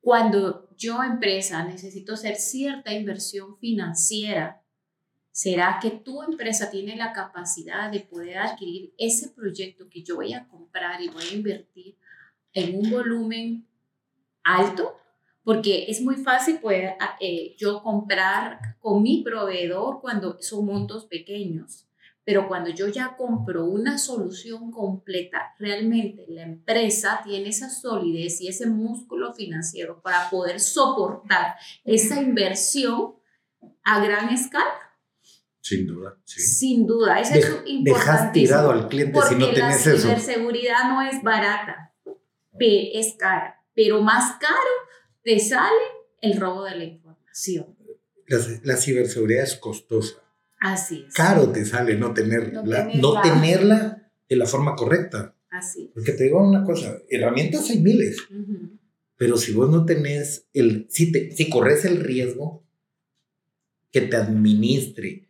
cuando 0.01 0.69
yo 0.77 1.03
empresa 1.03 1.63
necesito 1.63 2.13
hacer 2.13 2.35
cierta 2.35 2.93
inversión 2.93 3.57
financiera, 3.57 4.61
¿será 5.31 5.79
que 5.81 5.91
tu 5.91 6.21
empresa 6.21 6.69
tiene 6.69 6.95
la 6.95 7.11
capacidad 7.11 7.91
de 7.91 8.01
poder 8.01 8.37
adquirir 8.37 8.93
ese 8.97 9.29
proyecto 9.29 9.89
que 9.89 10.03
yo 10.03 10.15
voy 10.15 10.33
a 10.33 10.47
comprar 10.47 11.01
y 11.01 11.09
voy 11.09 11.23
a 11.23 11.33
invertir 11.33 11.97
en 12.53 12.77
un 12.77 12.89
volumen 12.91 13.68
alto? 14.57 14.95
Porque 15.43 15.85
es 15.87 16.01
muy 16.01 16.15
fácil 16.17 16.59
poder 16.59 16.95
eh, 17.19 17.55
yo 17.57 17.81
comprar 17.81 18.59
con 18.79 19.01
mi 19.01 19.23
proveedor 19.23 19.99
cuando 20.01 20.37
son 20.41 20.65
montos 20.65 21.05
pequeños. 21.05 21.85
Pero 22.25 22.47
cuando 22.47 22.69
yo 22.69 22.87
ya 22.87 23.15
compro 23.17 23.65
una 23.65 23.97
solución 23.97 24.69
completa, 24.69 25.55
realmente 25.57 26.25
la 26.27 26.43
empresa 26.43 27.21
tiene 27.23 27.49
esa 27.49 27.69
solidez 27.71 28.39
y 28.41 28.47
ese 28.49 28.67
músculo 28.67 29.33
financiero 29.33 29.99
para 30.01 30.29
poder 30.29 30.59
soportar 30.59 31.55
esa 31.83 32.21
inversión 32.21 33.15
a 33.83 33.99
gran 34.03 34.29
escala. 34.29 34.75
Sin 35.61 35.87
duda, 35.87 36.17
sí. 36.23 36.41
Sin 36.41 36.85
duda, 36.85 37.19
eso 37.19 37.33
Dej- 37.33 37.63
es 37.65 37.83
Dejas 37.83 38.31
tirado 38.31 38.71
al 38.71 38.87
cliente 38.89 39.13
Porque 39.13 39.29
si 39.29 39.35
no 39.35 39.47
la 39.47 39.53
tenés 39.53 39.87
eso. 39.87 40.07
ciberseguridad 40.07 40.89
no 40.89 41.01
es 41.01 41.23
barata, 41.23 41.93
es 42.59 43.15
cara, 43.17 43.58
pero 43.79 44.01
más 44.01 44.37
caro 44.41 44.73
te 45.23 45.39
sale 45.39 45.71
el 46.21 46.37
robo 46.37 46.65
de 46.65 46.75
la 46.75 46.83
información. 46.83 47.77
La, 48.27 48.39
la 48.63 48.75
ciberseguridad 48.75 49.43
es 49.45 49.55
costosa. 49.55 50.15
Así 50.59 51.05
es. 51.07 51.13
Caro 51.13 51.49
te 51.53 51.63
sale 51.63 51.95
no 51.95 52.13
tenerla, 52.13 52.61
No 52.61 53.13
no 53.13 53.21
tenerla. 53.21 54.11
de 54.27 54.35
la 54.35 54.45
forma 54.45 54.75
correcta. 54.75 55.33
Así. 55.49 55.91
Porque 55.93 56.11
te 56.11 56.25
digo 56.25 56.45
una 56.45 56.65
cosa, 56.65 56.97
herramientas 57.09 57.69
hay 57.69 57.79
miles, 57.79 58.17
Ujú. 58.29 58.77
pero 59.15 59.37
si 59.37 59.53
vos 59.53 59.69
no 59.69 59.85
tenés 59.85 60.45
el, 60.51 60.87
si, 60.89 61.13
te, 61.13 61.31
si 61.31 61.49
corres 61.49 61.85
el 61.85 62.01
riesgo 62.01 62.65
que 63.91 64.01
te 64.01 64.17
administre 64.17 65.29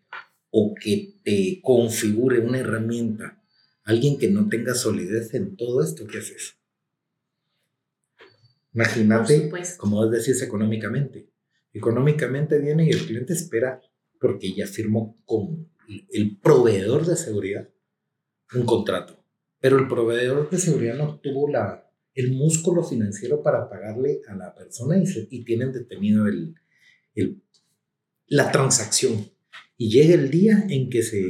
o 0.50 0.74
que 0.74 1.20
te 1.24 1.62
configure 1.62 2.40
una 2.40 2.58
herramienta, 2.58 3.44
alguien 3.84 4.18
que 4.18 4.32
no 4.32 4.50
tenga 4.50 4.74
solidez 4.74 5.36
en 5.36 5.56
todo 5.56 5.84
esto, 5.84 6.08
¿qué 6.08 6.18
haces? 6.18 6.56
Imagínate, 8.74 9.50
como 9.78 9.98
vos 9.98 10.12
decís, 10.12 10.42
económicamente. 10.42 11.30
Económicamente 11.74 12.60
viene 12.60 12.86
y 12.88 12.90
el 12.90 13.06
cliente 13.06 13.34
espera 13.34 13.82
porque 14.20 14.54
ya 14.54 14.68
firmó 14.68 15.18
con 15.26 15.70
el 16.12 16.38
proveedor 16.40 17.06
de 17.06 17.16
seguridad 17.16 17.70
un 18.54 18.66
contrato. 18.66 19.24
Pero 19.60 19.78
el 19.80 19.88
proveedor 19.88 20.50
de 20.50 20.58
seguridad 20.58 20.96
no 20.96 21.20
tuvo 21.20 21.50
la, 21.50 21.92
el 22.14 22.32
músculo 22.32 22.84
financiero 22.84 23.42
para 23.44 23.70
pagarle 23.70 24.22
a 24.28 24.36
la 24.36 24.54
persona 24.56 24.98
y, 24.98 25.06
se- 25.08 25.28
y 25.30 25.44
tienen 25.44 25.72
detenido 25.72 26.28
el, 26.28 26.56
el- 27.16 27.42
la 28.28 28.52
transacción. 28.52 29.30
Y 29.78 29.90
llega 29.92 30.14
el 30.14 30.30
día 30.30 30.66
en 30.70 30.90
que 30.90 31.02
se, 31.04 31.22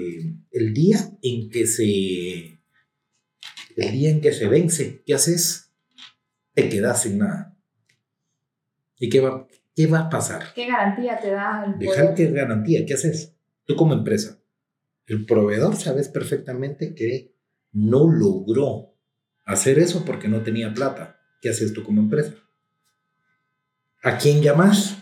el 0.51 0.74
día 0.74 0.98
en 1.22 1.50
que 1.50 1.67
se, 1.67 2.60
el 3.75 3.91
día 3.91 4.10
en 4.10 4.22
que 4.22 4.31
se 4.34 4.48
vence, 4.48 5.03
¿qué 5.05 5.13
haces? 5.13 5.69
Te 6.62 6.70
quedas 6.70 7.01
sin 7.04 7.20
nada. 7.20 7.56
¿Y 8.98 9.10
qué 9.10 9.22
va, 9.22 9.48
qué 9.75 9.88
va 9.88 10.00
a 10.00 10.10
pasar? 10.10 10.54
¿Qué 10.54 10.68
garantía 10.68 11.18
te 11.20 11.32
da 11.32 11.63
el 11.66 11.80
Dejar 11.80 12.13
que 12.16 12.32
garantía, 12.32 12.86
¿qué 12.86 12.96
haces? 12.96 13.36
Tú 13.66 13.75
como 13.75 13.94
empresa. 13.94 14.39
El 15.08 15.25
proveedor 15.25 15.75
sabes 15.78 16.10
perfectamente 16.10 16.94
que 16.94 17.34
no 17.72 18.12
logró 18.12 18.94
hacer 19.46 19.80
eso 19.80 20.04
porque 20.06 20.28
no 20.28 20.42
tenía 20.44 20.74
plata. 20.74 21.20
¿Qué 21.42 21.50
haces 21.50 21.72
tú 21.74 21.84
como 21.84 22.01
empresa? 22.01 22.36
¿A 24.04 24.18
quién 24.18 24.42
llamas? 24.42 24.98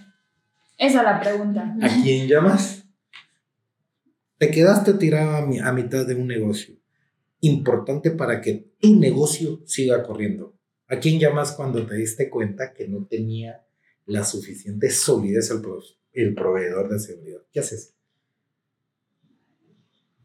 Esa 0.78 1.00
es 1.00 1.04
la 1.04 1.20
pregunta. 1.20 1.76
¿A 1.82 1.88
quién 2.04 2.28
llamas? 2.28 2.84
Te 4.38 4.52
quedaste 4.52 4.94
tirado 4.94 5.38
a, 5.38 5.46
mi- 5.46 5.60
a 5.60 5.72
mitad 5.72 6.06
de 6.06 6.14
un 6.14 6.28
negocio. 6.28 6.76
Importante 7.40 8.12
para 8.12 8.42
que 8.42 8.76
tu 8.80 8.96
negocio 9.00 9.62
siga 9.66 10.04
corriendo. 10.04 10.57
¿A 10.89 11.00
quién 11.00 11.20
llamas 11.20 11.51
cuando 11.51 11.86
te 11.86 11.96
diste 11.96 12.29
cuenta 12.29 12.74
que 12.74 12.88
no 12.88 13.06
tenía 13.06 13.65
la 14.06 14.24
suficiente 14.24 14.89
solidez 14.89 15.51
el, 15.51 15.62
pro- 15.62 15.82
el 16.13 16.34
proveedor 16.34 16.89
de 16.89 17.00
seguridad? 17.00 17.39
¿Qué 17.51 17.60
haces? 17.60 17.94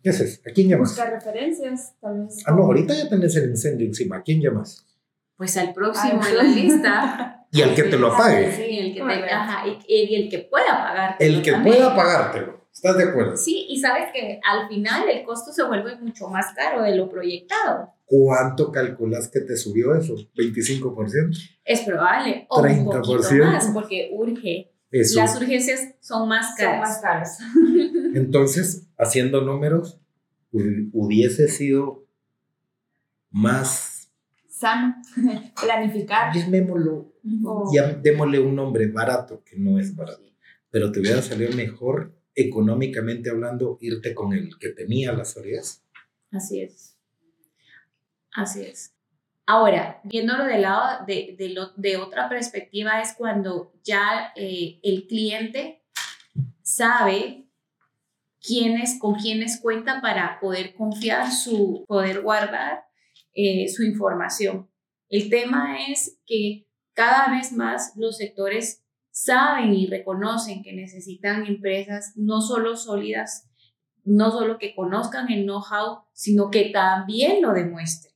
¿Qué 0.03 0.11
haces? 0.11 0.41
¿A 0.47 0.51
quién 0.53 0.69
llamas? 0.69 0.91
Buscar 0.91 1.13
referencias, 1.13 1.95
tal 2.01 2.25
vez. 2.27 2.43
Ah, 2.47 2.53
no, 2.53 2.63
ahorita 2.65 2.95
ya 2.95 3.09
tenés 3.09 3.37
el 3.37 3.51
incendio 3.51 3.87
encima. 3.87 4.17
¿A 4.19 4.23
quién 4.23 4.41
llamas? 4.41 4.85
Pues 5.37 5.57
al 5.57 5.73
próximo 5.73 6.21
en 6.27 6.37
la 6.37 6.43
lista. 6.45 7.47
Y 7.53 7.63
al 7.63 7.75
que 7.75 7.85
te 7.85 7.99
lo 7.99 8.13
apague. 8.13 8.51
Sí, 8.53 8.79
el 8.79 8.95
que, 8.95 9.01
te, 9.01 9.31
ajá, 9.31 9.69
y, 9.69 9.79
y 9.87 10.15
el 10.17 10.31
que 10.31 10.39
pueda 10.41 10.67
pagar. 10.79 11.17
El 11.21 11.43
que 11.43 11.53
pueda 11.55 11.95
pagártelo. 11.95 12.63
¿Estás 12.73 12.97
de 12.97 13.05
acuerdo? 13.05 13.37
Sí, 13.37 13.67
y 13.69 13.79
sabes 13.79 14.11
que 14.13 14.41
al 14.43 14.67
final 14.69 15.09
el 15.09 15.25
costo 15.25 15.53
se 15.53 15.63
vuelve 15.63 15.95
mucho 15.97 16.29
más 16.29 16.53
caro 16.55 16.83
de 16.83 16.97
lo 16.97 17.09
proyectado. 17.09 17.93
¿Cuánto 18.15 18.71
calculas 18.71 19.29
que 19.29 19.41
te 19.41 19.57
subió 19.57 19.95
eso? 19.95 20.15
¿25%? 20.37 21.35
Es 21.65 21.81
probable. 21.81 22.47
O 22.51 22.61
un 22.61 22.85
poquito 22.85 23.03
30%. 23.17 23.45
más, 23.45 23.71
porque 23.73 24.11
urge. 24.13 24.71
Eso. 24.91 25.19
Las 25.19 25.35
urgencias 25.35 25.95
son 26.01 26.29
más 26.29 26.55
Son 26.59 26.79
más 26.79 26.99
caras. 26.99 27.39
Entonces, 28.15 28.87
haciendo 28.99 29.41
números, 29.41 29.99
hu- 30.53 30.91
hubiese 30.93 31.49
sido 31.49 32.05
más, 33.31 34.11
Sano. 34.47 34.95
Planificar. 35.63 36.35
llamémoslo, 36.37 37.15
O- 37.45 37.71
ya 37.75 37.95
démosle 37.95 38.41
un 38.41 38.55
nombre 38.55 38.89
barato, 38.89 39.43
que 39.43 39.57
no 39.59 39.79
es 39.79 39.97
barato, 39.97 40.23
pero 40.71 40.93
te 40.93 41.01
hubiera 41.01 41.23
salido 41.23 41.51
mejor 41.57 42.15
económicamente 42.35 43.31
hablando 43.31 43.79
irte 43.81 44.15
con 44.15 44.35
el 44.35 44.51
que 44.59 44.69
tenía 44.69 45.13
la 45.13 45.25
solidez. 45.25 45.83
Así 46.31 46.61
es. 46.61 46.92
Así 48.35 48.63
es. 48.63 48.95
Ahora, 49.47 50.01
viéndolo 50.05 50.45
del 50.45 50.63
lado 50.63 51.05
de, 51.07 51.37
de, 51.77 51.97
otra 51.97 52.29
perspectiva, 52.29 53.01
es 53.01 53.15
cuando 53.15 53.73
ya 53.83 54.33
eh, 54.37 54.79
el 54.83 55.07
cliente 55.07 55.83
sabe 56.63 57.49
quiénes, 58.41 58.99
con 59.01 59.15
quiénes 59.15 59.61
cuenta 59.61 60.01
para 60.01 60.39
poder 60.41 60.75
confiar 60.75 61.33
su, 61.33 61.85
poder 61.89 62.23
guardar 62.23 62.85
eh, 63.35 63.69
su 63.69 63.83
información. 63.83 64.71
El 65.09 65.29
tema 65.29 65.77
es 65.89 66.19
que 66.25 66.67
cada 66.95 67.31
vez 67.31 67.53
más 67.53 67.93
los 67.97 68.17
sectores 68.17 68.85
saben 69.11 69.75
y 69.75 69.87
reconocen 69.87 70.63
que 70.63 70.73
necesitan 70.73 71.47
empresas 71.47 72.13
no 72.17 72.41
solo 72.41 72.77
sólidas, 72.77 73.51
no 74.05 74.31
solo 74.31 74.59
que 74.59 74.75
conozcan 74.75 75.31
el 75.31 75.45
know-how, 75.45 76.05
sino 76.13 76.51
que 76.51 76.71
también 76.71 77.43
lo 77.43 77.53
demuestren. 77.53 78.12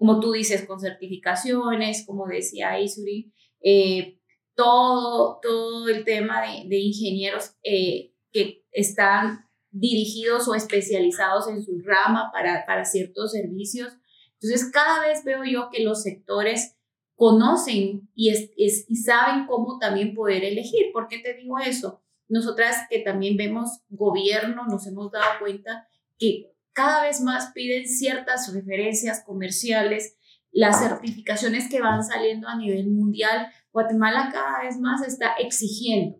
Como 0.00 0.18
tú 0.18 0.32
dices, 0.32 0.64
con 0.66 0.80
certificaciones, 0.80 2.06
como 2.06 2.26
decía 2.26 2.80
Isuri, 2.80 3.34
eh, 3.62 4.18
todo, 4.54 5.38
todo 5.42 5.90
el 5.90 6.04
tema 6.04 6.40
de, 6.40 6.78
ingenieros 6.78 7.50
eh, 7.62 8.14
que 8.32 8.64
están 8.72 9.46
dirigidos 9.70 10.48
o 10.48 10.54
especializados 10.54 11.48
en 11.48 11.62
su 11.62 11.82
rama 11.84 12.30
para, 12.32 12.64
para 12.64 12.86
ciertos 12.86 13.32
servicios. 13.32 13.92
Entonces, 14.40 14.70
cada 14.72 15.06
vez 15.06 15.22
veo 15.22 15.44
yo 15.44 15.68
que 15.70 15.84
los 15.84 16.02
sectores 16.02 16.78
conocen 17.14 18.08
y, 18.14 18.30
es, 18.30 18.52
y 18.56 18.96
saben 18.96 19.44
cómo 19.46 19.78
también 19.78 20.14
poder 20.14 20.44
elegir. 20.44 20.92
¿Por 20.94 21.08
qué 21.08 21.18
te 21.18 21.34
digo 21.34 21.58
eso? 21.58 22.02
Nosotras 22.26 22.86
que 22.88 23.00
también 23.00 23.36
vemos 23.36 23.80
gobierno, 23.90 24.64
nos 24.64 24.86
hemos 24.86 25.12
dado 25.12 25.40
cuenta 25.40 25.90
que 26.18 26.54
cada 26.80 27.02
vez 27.02 27.20
más 27.20 27.52
piden 27.52 27.86
ciertas 27.86 28.50
referencias 28.54 29.22
comerciales, 29.22 30.16
las 30.50 30.80
certificaciones 30.80 31.68
que 31.68 31.82
van 31.82 32.02
saliendo 32.02 32.48
a 32.48 32.56
nivel 32.56 32.88
mundial. 32.88 33.48
Guatemala 33.70 34.30
cada 34.32 34.62
vez 34.62 34.78
más 34.78 35.06
está 35.06 35.34
exigiendo. 35.34 36.18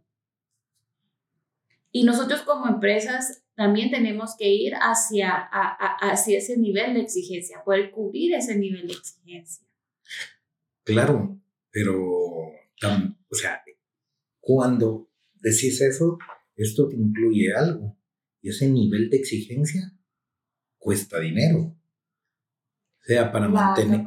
Y 1.91 2.05
nosotros 2.05 2.43
como 2.43 2.69
empresas 2.69 3.43
también 3.55 3.91
tenemos 3.91 4.37
que 4.37 4.51
ir 4.51 4.75
hacia, 4.75 5.31
hacia 5.33 6.39
ese 6.39 6.59
nivel 6.59 6.93
de 6.93 7.01
exigencia, 7.01 7.65
poder 7.65 7.91
cubrir 7.91 8.35
ese 8.35 8.55
nivel 8.55 8.87
de 8.87 8.93
exigencia. 8.93 9.67
Claro, 10.85 11.41
pero, 11.71 11.97
o 12.03 13.35
sea, 13.35 13.63
cuando 14.41 15.09
decís 15.37 15.81
eso, 15.81 16.19
esto 16.55 16.87
te 16.89 16.97
incluye 16.97 17.55
algo. 17.55 17.97
Y 18.43 18.51
ese 18.51 18.69
nivel 18.69 19.09
de 19.09 19.17
exigencia 19.17 19.95
cuesta 20.81 21.21
dinero. 21.21 21.77
O 23.03 23.05
sea, 23.05 23.31
para 23.31 23.49
mantener, 23.49 24.03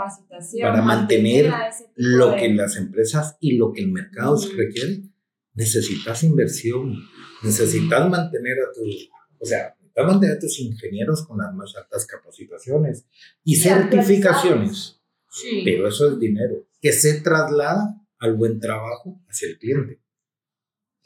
para 0.61 0.81
mantener 0.81 1.51
lo 1.95 2.35
que 2.35 2.53
las 2.53 2.75
empresas 2.75 3.37
y 3.39 3.57
lo 3.57 3.71
que 3.71 3.81
el 3.81 3.91
mercado 3.91 4.37
requiere, 4.55 5.03
necesitas 5.53 6.23
inversión, 6.23 6.95
necesitas 7.41 8.09
mantener 8.09 8.57
a 8.59 8.71
tus, 8.73 9.09
o 9.39 9.45
sea, 9.45 9.75
necesitas 9.77 10.05
mantener 10.05 10.37
a 10.37 10.39
tus 10.39 10.59
ingenieros 10.59 11.25
con 11.25 11.37
las 11.37 11.53
más 11.53 11.75
altas 11.75 12.05
capacitaciones 12.05 13.05
y 13.43 13.55
certificaciones. 13.55 14.99
Pero 15.65 15.87
eso 15.87 16.11
es 16.11 16.19
dinero 16.19 16.67
que 16.79 16.91
se 16.91 17.21
traslada 17.21 17.99
al 18.19 18.35
buen 18.35 18.59
trabajo 18.59 19.19
hacia 19.27 19.49
el 19.49 19.57
cliente. 19.57 20.01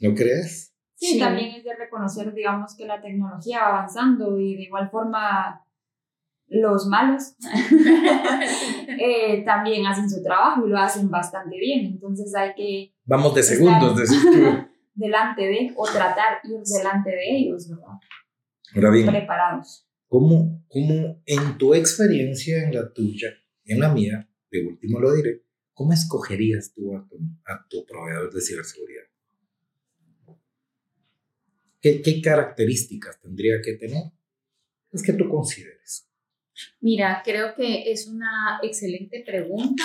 ¿No 0.00 0.14
crees? 0.14 0.74
Sí, 0.98 1.18
también 1.18 1.54
es 1.54 1.64
de 1.64 1.76
reconocer, 1.76 2.34
digamos, 2.34 2.74
que 2.76 2.84
la 2.84 3.00
tecnología 3.00 3.60
va 3.60 3.68
avanzando 3.68 4.38
y 4.38 4.56
de 4.56 4.62
igual 4.64 4.90
forma 4.90 5.64
los 6.48 6.86
malos 6.86 7.36
eh, 8.98 9.44
también 9.44 9.86
hacen 9.86 10.10
su 10.10 10.22
trabajo 10.22 10.66
y 10.66 10.70
lo 10.70 10.76
hacen 10.76 11.08
bastante 11.08 11.56
bien. 11.56 11.86
Entonces 11.86 12.34
hay 12.34 12.52
que... 12.54 12.94
Vamos 13.04 13.32
de 13.34 13.44
segundos, 13.44 13.96
decís 13.96 14.24
delante 14.94 15.42
de, 15.42 15.72
o 15.76 15.84
tratar 15.86 16.40
ir 16.42 16.60
delante 16.64 17.10
de 17.10 17.36
ellos, 17.36 17.68
¿verdad? 17.68 17.94
Ahora 18.74 18.90
bien, 18.90 19.06
preparados. 19.06 19.88
¿cómo, 20.08 20.64
¿Cómo 20.66 21.22
en 21.24 21.58
tu 21.58 21.74
experiencia, 21.74 22.64
en 22.64 22.74
la 22.74 22.92
tuya 22.92 23.28
y 23.64 23.74
en 23.74 23.80
la 23.80 23.92
mía, 23.92 24.28
de 24.50 24.66
último 24.66 24.98
lo 24.98 25.14
diré, 25.14 25.44
¿cómo 25.72 25.92
escogerías 25.92 26.72
tú 26.74 26.96
a 26.96 27.06
tu, 27.68 27.86
proveedor 27.86 28.32
de 28.34 28.40
ciberseguridad? 28.40 29.04
¿Qué, 31.80 32.02
¿Qué, 32.02 32.20
características 32.20 33.20
tendría 33.20 33.60
que 33.64 33.74
tener? 33.74 34.04
Es 34.90 35.02
que 35.02 35.12
tú 35.12 35.28
consideres. 35.28 36.08
Mira, 36.80 37.22
creo 37.24 37.54
que 37.54 37.90
es 37.90 38.08
una 38.08 38.58
excelente 38.62 39.22
pregunta 39.24 39.84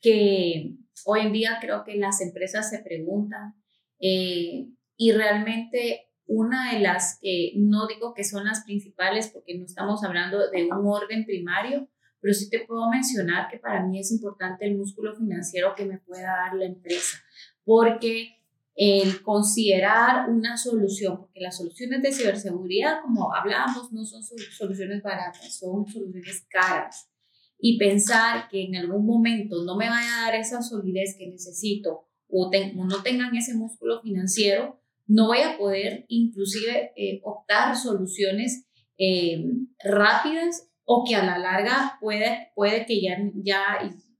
que 0.00 0.76
hoy 1.04 1.20
en 1.20 1.32
día 1.32 1.58
creo 1.60 1.84
que 1.84 1.96
las 1.96 2.20
empresas 2.20 2.68
se 2.70 2.80
preguntan 2.80 3.54
eh, 4.00 4.68
y 4.96 5.12
realmente 5.12 6.08
una 6.26 6.72
de 6.72 6.80
las 6.80 7.18
que 7.20 7.52
no 7.56 7.86
digo 7.86 8.14
que 8.14 8.24
son 8.24 8.44
las 8.44 8.64
principales 8.64 9.28
porque 9.28 9.58
no 9.58 9.64
estamos 9.64 10.04
hablando 10.04 10.48
de 10.50 10.64
un 10.64 10.86
orden 10.86 11.24
primario, 11.24 11.88
pero 12.20 12.34
sí 12.34 12.48
te 12.48 12.60
puedo 12.60 12.88
mencionar 12.88 13.50
que 13.50 13.58
para 13.58 13.84
mí 13.84 13.98
es 13.98 14.12
importante 14.12 14.64
el 14.64 14.76
músculo 14.76 15.14
financiero 15.14 15.74
que 15.74 15.86
me 15.86 15.98
pueda 15.98 16.28
dar 16.28 16.54
la 16.54 16.66
empresa, 16.66 17.18
porque 17.64 18.39
el 18.82 19.20
considerar 19.20 20.30
una 20.30 20.56
solución, 20.56 21.18
porque 21.18 21.40
las 21.40 21.58
soluciones 21.58 22.00
de 22.00 22.12
ciberseguridad, 22.12 23.02
como 23.02 23.34
hablábamos, 23.34 23.92
no 23.92 24.06
son 24.06 24.22
soluciones 24.22 25.02
baratas, 25.02 25.58
son 25.58 25.86
soluciones 25.86 26.46
caras. 26.48 27.10
Y 27.58 27.76
pensar 27.76 28.48
que 28.48 28.64
en 28.64 28.76
algún 28.76 29.04
momento 29.04 29.64
no 29.64 29.76
me 29.76 29.90
vaya 29.90 30.08
a 30.08 30.24
dar 30.24 30.34
esa 30.36 30.62
solidez 30.62 31.14
que 31.18 31.28
necesito 31.28 32.08
o, 32.26 32.50
no 32.74 33.02
tengan 33.02 33.36
ese 33.36 33.52
músculo 33.52 34.00
financiero, 34.00 34.80
no 35.06 35.26
voy 35.26 35.40
a 35.40 35.58
poder 35.58 36.06
inclusive 36.08 36.92
eh, 36.96 37.20
optar 37.22 37.76
soluciones 37.76 38.66
eh, 38.96 39.44
rápidas 39.84 40.70
o 40.84 41.04
que 41.06 41.16
a 41.16 41.26
la 41.26 41.36
larga 41.36 41.98
puede, 42.00 42.50
puede 42.54 42.86
que 42.86 43.02
ya, 43.02 43.18
ya 43.34 43.62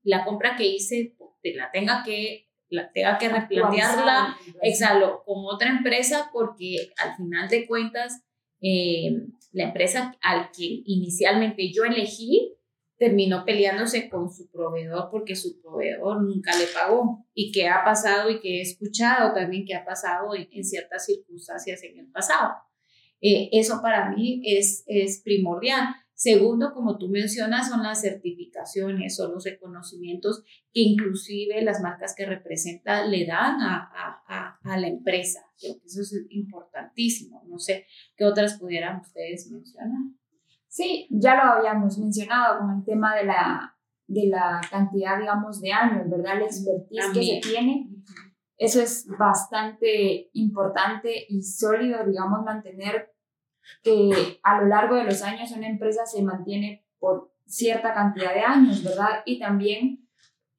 la 0.03 0.23
compra 0.27 0.55
que 0.57 0.66
hice 0.66 1.16
la 1.57 1.70
tenga 1.73 2.03
que 2.05 2.49
tenga 2.92 3.18
que 3.18 3.28
replantearla 3.28 4.37
exhalo 4.62 5.22
con 5.24 5.44
otra 5.44 5.70
empresa 5.70 6.30
porque 6.33 6.92
al 6.96 7.16
final 7.16 7.48
de 7.48 7.66
cuentas 7.66 8.22
eh, 8.61 9.26
la 9.52 9.64
empresa 9.64 10.16
al 10.22 10.50
que 10.50 10.83
inicialmente 10.85 11.72
yo 11.72 11.85
elegí 11.85 12.56
terminó 13.00 13.46
peleándose 13.46 14.11
con 14.11 14.30
su 14.30 14.50
proveedor 14.50 15.09
porque 15.11 15.35
su 15.35 15.59
proveedor 15.62 16.22
nunca 16.22 16.54
le 16.56 16.66
pagó 16.66 17.26
y 17.33 17.50
que 17.50 17.66
ha 17.66 17.83
pasado 17.83 18.28
y 18.28 18.40
que 18.40 18.59
he 18.59 18.61
escuchado 18.61 19.33
también 19.33 19.64
que 19.64 19.74
ha 19.74 19.87
pasado 19.87 20.35
en, 20.35 20.64
ciertas 20.64 21.06
circunstancias 21.06 21.83
en 21.83 21.98
el 21.98 22.11
pasado. 22.11 22.52
Eh, 23.22 23.48
eso 23.52 23.80
para 23.80 24.11
mí 24.11 24.42
es, 24.44 24.85
es 24.87 25.22
primordial. 25.22 25.88
Segundo, 26.20 26.74
como 26.74 26.98
tú 26.98 27.09
mencionas, 27.09 27.70
son 27.70 27.83
las 27.83 28.02
certificaciones, 28.02 29.16
son 29.16 29.33
los 29.33 29.42
reconocimientos 29.42 30.44
que 30.70 30.83
inclusive 30.83 31.62
las 31.62 31.80
marcas 31.80 32.14
que 32.14 32.26
representa 32.26 33.06
le 33.06 33.24
dan 33.24 33.59
a, 33.62 33.90
a, 34.28 34.59
a, 34.62 34.78
la 34.78 34.88
empresa. 34.88 35.40
Creo 35.59 35.80
que 35.80 35.87
eso 35.87 36.02
es 36.02 36.26
importantísimo. 36.28 37.42
No 37.48 37.59
sé 37.59 37.87
qué 38.16 38.26
otras 38.26 38.59
pudieran 38.59 39.00
ustedes 39.00 39.50
mencionar. 39.50 39.96
Sí, 40.68 41.09
ya 41.09 41.37
lo 41.37 41.52
habíamos 41.52 41.96
mencionado 41.96 42.59
con 42.59 42.76
el 42.76 42.85
tema 42.85 43.16
de 43.16 43.24
la, 43.24 43.78
de 44.06 44.26
la 44.26 44.61
cantidad, 44.70 45.18
digamos, 45.18 45.59
de 45.62 45.72
años, 45.72 46.11
¿verdad? 46.11 46.38
La 46.38 46.44
expertise 46.44 47.14
que 47.14 47.22
se 47.22 47.40
tiene. 47.48 47.88
Eso 48.59 48.83
es 48.83 49.06
bastante 49.18 50.28
importante 50.35 51.24
y 51.30 51.42
sólido, 51.42 52.04
digamos, 52.04 52.44
mantener 52.44 53.10
que 53.83 54.40
a 54.42 54.61
lo 54.61 54.68
largo 54.68 54.96
de 54.96 55.04
los 55.04 55.22
años 55.22 55.52
una 55.52 55.68
empresa 55.68 56.06
se 56.06 56.22
mantiene 56.22 56.85
por 56.98 57.33
cierta 57.46 57.92
cantidad 57.94 58.35
de 58.35 58.40
años, 58.40 58.85
¿verdad? 58.85 59.22
Y 59.24 59.38
también 59.38 60.06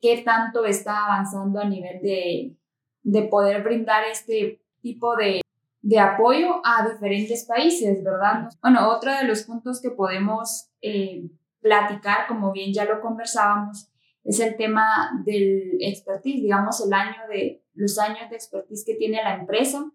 qué 0.01 0.21
tanto 0.23 0.65
está 0.65 1.05
avanzando 1.05 1.59
a 1.59 1.65
nivel 1.65 2.01
de, 2.01 2.57
de 3.03 3.21
poder 3.23 3.63
brindar 3.63 4.03
este 4.11 4.61
tipo 4.81 5.15
de, 5.15 5.41
de, 5.81 5.99
apoyo 5.99 6.61
a 6.65 6.89
diferentes 6.89 7.45
países, 7.45 8.03
¿verdad? 8.03 8.49
Bueno, 8.61 8.89
otro 8.89 9.13
de 9.13 9.23
los 9.25 9.43
puntos 9.43 9.81
que 9.81 9.91
podemos 9.91 10.69
eh, 10.81 11.29
platicar, 11.61 12.27
como 12.27 12.51
bien 12.51 12.73
ya 12.73 12.85
lo 12.85 12.99
conversábamos, 12.99 13.89
es 14.23 14.39
el 14.39 14.55
tema 14.57 15.21
del 15.23 15.77
expertise, 15.79 16.41
digamos, 16.41 16.83
el 16.85 16.93
año 16.93 17.27
de 17.29 17.63
los 17.73 17.97
años 17.99 18.29
de 18.29 18.35
expertise 18.35 18.83
que 18.85 18.95
tiene 18.95 19.23
la 19.23 19.35
empresa 19.35 19.91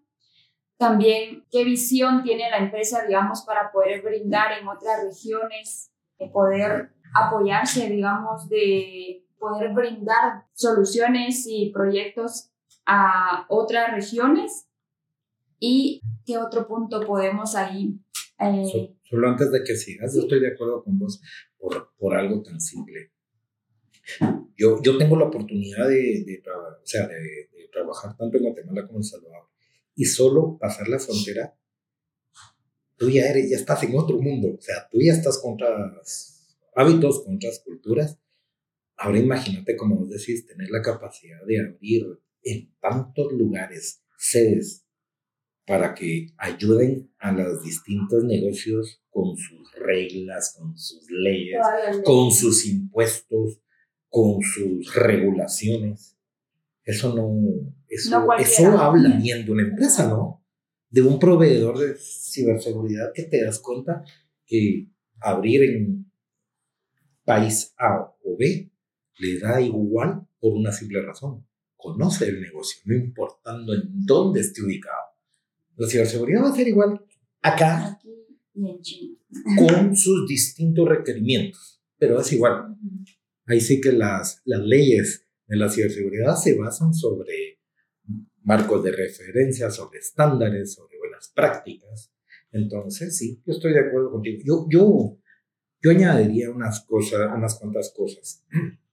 también, 0.77 1.43
qué 1.51 1.63
visión 1.63 2.23
tiene 2.23 2.49
la 2.49 2.59
empresa, 2.59 3.03
digamos, 3.05 3.41
para 3.41 3.71
poder 3.71 4.03
brindar 4.03 4.59
en 4.59 4.67
otras 4.67 5.03
regiones, 5.03 5.91
de 6.19 6.27
poder 6.27 6.91
apoyarse, 7.13 7.89
digamos, 7.89 8.47
de 8.47 9.25
poder 9.39 9.73
brindar 9.73 10.45
soluciones 10.53 11.45
y 11.47 11.71
proyectos 11.71 12.51
a 12.85 13.45
otras 13.49 13.91
regiones. 13.93 14.67
¿Y 15.59 16.01
qué 16.25 16.37
otro 16.37 16.67
punto 16.67 17.01
podemos 17.01 17.55
ahí 17.55 17.99
Eh, 18.39 18.95
solo 19.01 19.29
antes 19.29 19.51
de 19.51 19.63
que 19.63 19.75
sigas, 19.75 20.13
yo 20.15 20.21
estoy 20.21 20.39
de 20.39 20.53
acuerdo 20.53 20.83
con 20.83 20.99
vos 20.99 21.19
por, 21.57 21.91
por 21.97 22.15
algo 22.15 22.43
tan 22.43 22.61
simple. 22.61 23.11
Yo, 24.55 24.79
yo 24.83 24.97
tengo 24.99 25.17
la 25.17 25.25
oportunidad 25.25 25.87
de, 25.87 26.23
de, 26.23 26.43
o 26.45 26.85
sea, 26.85 27.07
de, 27.07 27.15
de, 27.15 27.67
trabajar 27.71 28.15
tanto 28.15 28.37
en 28.37 28.43
Guatemala 28.43 28.85
como 28.85 28.99
en 28.99 29.03
Salvador 29.03 29.46
y 29.97 30.05
solo 30.05 30.57
pasar 30.59 30.87
la 30.87 30.99
frontera, 30.99 31.57
tú 32.97 33.09
ya, 33.09 33.25
eres, 33.25 33.49
ya 33.49 33.57
estás 33.57 33.81
en 33.83 33.97
otro 33.97 34.21
mundo, 34.21 34.55
o 34.57 34.61
sea, 34.61 34.87
tú 34.89 34.99
ya 35.01 35.11
estás 35.11 35.39
con 35.39 35.55
otros 35.55 36.39
hábitos, 36.75 37.23
con 37.23 37.35
otras 37.35 37.61
culturas. 37.65 38.19
Ahora 38.95 39.17
imagínate, 39.17 39.75
como 39.75 39.97
vos 39.97 40.09
decís, 40.09 40.45
tener 40.45 40.69
la 40.69 40.83
capacidad 40.83 41.43
de 41.47 41.59
abrir 41.61 42.05
en 42.43 42.71
tantos 42.79 43.33
lugares 43.33 44.03
sedes 44.17 44.85
para 45.65 45.95
que 45.95 46.27
ayuden 46.37 47.11
a 47.17 47.31
los 47.31 47.63
distintos 47.63 48.23
negocios 48.23 49.01
con 49.09 49.35
sus 49.35 49.73
reglas, 49.73 50.55
con 50.57 50.77
sus 50.77 51.09
leyes, 51.09 51.59
con 52.05 52.31
sus 52.31 52.67
impuestos, 52.67 53.61
con 54.09 54.41
sus 54.41 54.93
regulaciones. 54.93 56.16
Eso 56.87 57.13
no, 57.13 57.73
eso, 57.89 58.25
eso 58.39 58.79
habla 58.79 59.17
bien 59.17 59.45
de 59.45 59.51
una 59.51 59.63
empresa, 59.63 60.07
¿no? 60.07 60.41
De 60.89 61.01
un 61.01 61.19
proveedor 61.19 61.77
de 61.77 61.95
ciberseguridad 61.99 63.11
que 63.13 63.23
te 63.23 63.43
das 63.43 63.59
cuenta 63.59 64.05
que 64.45 64.87
abrir 65.19 65.63
en 65.63 66.09
país 67.25 67.73
A 67.77 68.15
o 68.23 68.37
B 68.39 68.71
le 69.19 69.39
da 69.39 69.59
igual 69.59 70.25
por 70.39 70.53
una 70.53 70.71
simple 70.71 71.01
razón. 71.01 71.45
Conoce 71.75 72.29
el 72.29 72.39
negocio, 72.39 72.81
no 72.85 72.95
importando 72.95 73.73
en 73.73 73.81
dónde 74.05 74.39
esté 74.39 74.63
ubicado. 74.63 75.07
La 75.75 75.89
ciberseguridad 75.89 76.43
va 76.43 76.49
a 76.51 76.55
ser 76.55 76.69
igual 76.69 77.05
acá 77.41 77.99
con 79.57 79.93
sus 79.93 80.25
distintos 80.25 80.87
requerimientos, 80.87 81.81
pero 81.97 82.21
es 82.21 82.31
igual. 82.31 82.77
Ahí 83.45 83.59
sí 83.59 83.81
que 83.81 83.91
las, 83.91 84.41
las 84.45 84.61
leyes 84.61 85.26
de 85.47 85.57
la 85.57 85.69
ciberseguridad 85.69 86.35
se 86.35 86.57
basan 86.57 86.93
sobre 86.93 87.59
marcos 88.43 88.83
de 88.83 88.91
referencia, 88.91 89.71
sobre 89.71 89.99
estándares, 89.99 90.73
sobre 90.73 90.97
buenas 90.97 91.31
prácticas. 91.33 92.13
Entonces, 92.51 93.17
sí, 93.17 93.41
yo 93.45 93.53
estoy 93.53 93.73
de 93.73 93.87
acuerdo 93.87 94.11
contigo. 94.11 94.41
Yo, 94.45 94.67
yo, 94.69 95.19
yo 95.81 95.91
añadiría 95.91 96.49
unas 96.51 96.85
cosas, 96.85 97.29
unas 97.35 97.59
cuantas 97.59 97.93
cosas. 97.95 98.45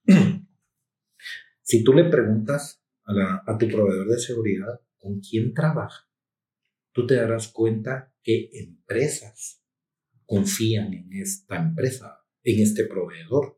si 1.61 1.83
tú 1.83 1.93
le 1.93 2.09
preguntas 2.09 2.83
a, 3.03 3.13
la, 3.13 3.43
a 3.45 3.57
tu 3.57 3.67
proveedor 3.67 4.07
de 4.07 4.19
seguridad 4.19 4.81
con 4.97 5.19
quién 5.19 5.53
trabaja, 5.53 6.09
tú 6.91 7.05
te 7.05 7.15
darás 7.15 7.49
cuenta 7.49 8.13
que 8.23 8.49
empresas 8.53 9.61
confían 10.25 10.93
en 10.93 11.13
esta 11.13 11.57
empresa, 11.57 12.25
en 12.43 12.61
este 12.61 12.85
proveedor. 12.85 13.57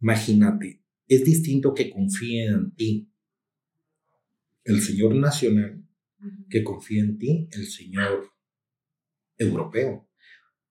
Imagínate, 0.00 0.84
es 1.08 1.24
distinto 1.24 1.74
que 1.74 1.90
confíe 1.90 2.46
en 2.46 2.74
ti 2.74 3.10
el 4.64 4.80
señor 4.82 5.14
nacional 5.14 5.84
que 6.50 6.62
confíe 6.62 7.00
en 7.00 7.18
ti 7.18 7.48
el 7.52 7.66
señor 7.66 8.32
europeo, 9.36 10.08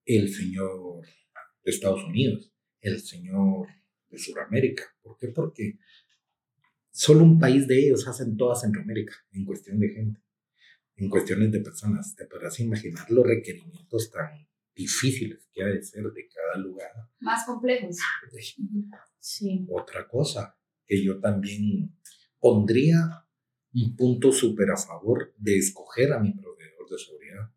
el 0.04 0.32
señor 0.32 1.06
de 1.64 1.70
Estados 1.70 2.04
Unidos, 2.04 2.52
el 2.80 3.00
señor 3.00 3.66
de 4.10 4.18
Sudamérica. 4.18 4.84
¿Por 5.02 5.16
qué? 5.16 5.28
Porque 5.28 5.78
solo 6.90 7.24
un 7.24 7.38
país 7.38 7.66
de 7.66 7.86
ellos 7.86 8.06
hacen 8.06 8.36
toda 8.36 8.54
Centroamérica 8.54 9.14
en 9.32 9.44
cuestión 9.44 9.78
de 9.80 9.88
gente 9.88 10.20
en 10.96 11.08
cuestiones 11.08 11.52
de 11.52 11.60
personas. 11.60 12.14
Te 12.14 12.26
podrás 12.26 12.58
imaginar 12.60 13.10
los 13.10 13.26
requerimientos 13.26 14.10
tan 14.10 14.46
difíciles 14.78 15.48
que 15.52 15.62
ha 15.62 15.66
de 15.66 15.82
ser 15.82 16.04
de 16.04 16.28
cada 16.28 16.62
lugar. 16.62 16.92
Más 17.18 17.44
complejos. 17.44 17.96
Sí. 19.18 19.66
Otra 19.68 20.06
cosa 20.06 20.56
que 20.86 21.04
yo 21.04 21.18
también 21.20 21.98
pondría 22.38 23.26
un 23.74 23.96
punto 23.96 24.30
súper 24.30 24.70
a 24.70 24.76
favor 24.76 25.34
de 25.36 25.58
escoger 25.58 26.12
a 26.12 26.20
mi 26.20 26.32
proveedor 26.32 26.88
de 26.88 26.98
seguridad. 26.98 27.52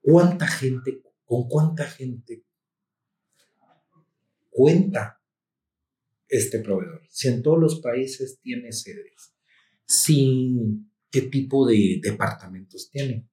¿Cuánta 0.00 0.46
gente, 0.46 1.02
con 1.24 1.48
cuánta 1.48 1.84
gente 1.84 2.44
cuenta 4.50 5.22
este 6.28 6.60
proveedor? 6.60 7.02
Si 7.08 7.28
en 7.28 7.42
todos 7.42 7.58
los 7.58 7.80
países 7.80 8.38
tiene 8.40 8.72
sedes, 8.72 9.34
sin 9.86 10.92
qué 11.10 11.22
tipo 11.22 11.66
de 11.66 11.98
departamentos 12.02 12.90
tiene. 12.90 13.26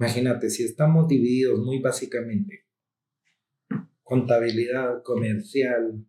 Imagínate, 0.00 0.48
si 0.48 0.64
estamos 0.64 1.06
divididos 1.06 1.60
muy 1.60 1.78
básicamente, 1.78 2.64
contabilidad, 4.02 5.02
comercial, 5.02 6.06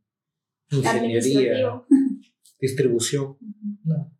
ingeniería, 0.69 1.84
distribución. 2.58 3.38
No. 3.84 4.17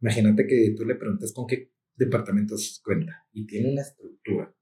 Imagínate 0.00 0.46
que 0.46 0.74
tú 0.76 0.84
le 0.84 0.94
preguntas 0.94 1.32
con 1.32 1.48
qué 1.48 1.72
departamentos 1.96 2.80
cuenta 2.84 3.26
y 3.32 3.46
tiene 3.46 3.72
una 3.72 3.82
estructura 3.82 4.54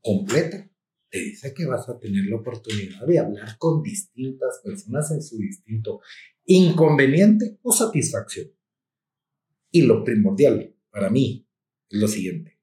completa. 0.00 0.68
Te 1.08 1.20
dice 1.20 1.54
que 1.54 1.64
vas 1.64 1.88
a 1.88 2.00
tener 2.00 2.24
la 2.24 2.36
oportunidad 2.38 3.06
de 3.06 3.20
hablar 3.20 3.58
con 3.58 3.80
distintas 3.80 4.60
personas 4.64 5.08
en 5.12 5.22
su 5.22 5.38
distinto 5.38 6.00
inconveniente 6.46 7.60
o 7.62 7.70
satisfacción. 7.70 8.50
Y 9.70 9.82
lo 9.82 10.02
primordial 10.02 10.74
para 10.90 11.10
mí 11.10 11.48
es 11.88 12.00
lo 12.00 12.08
siguiente, 12.08 12.58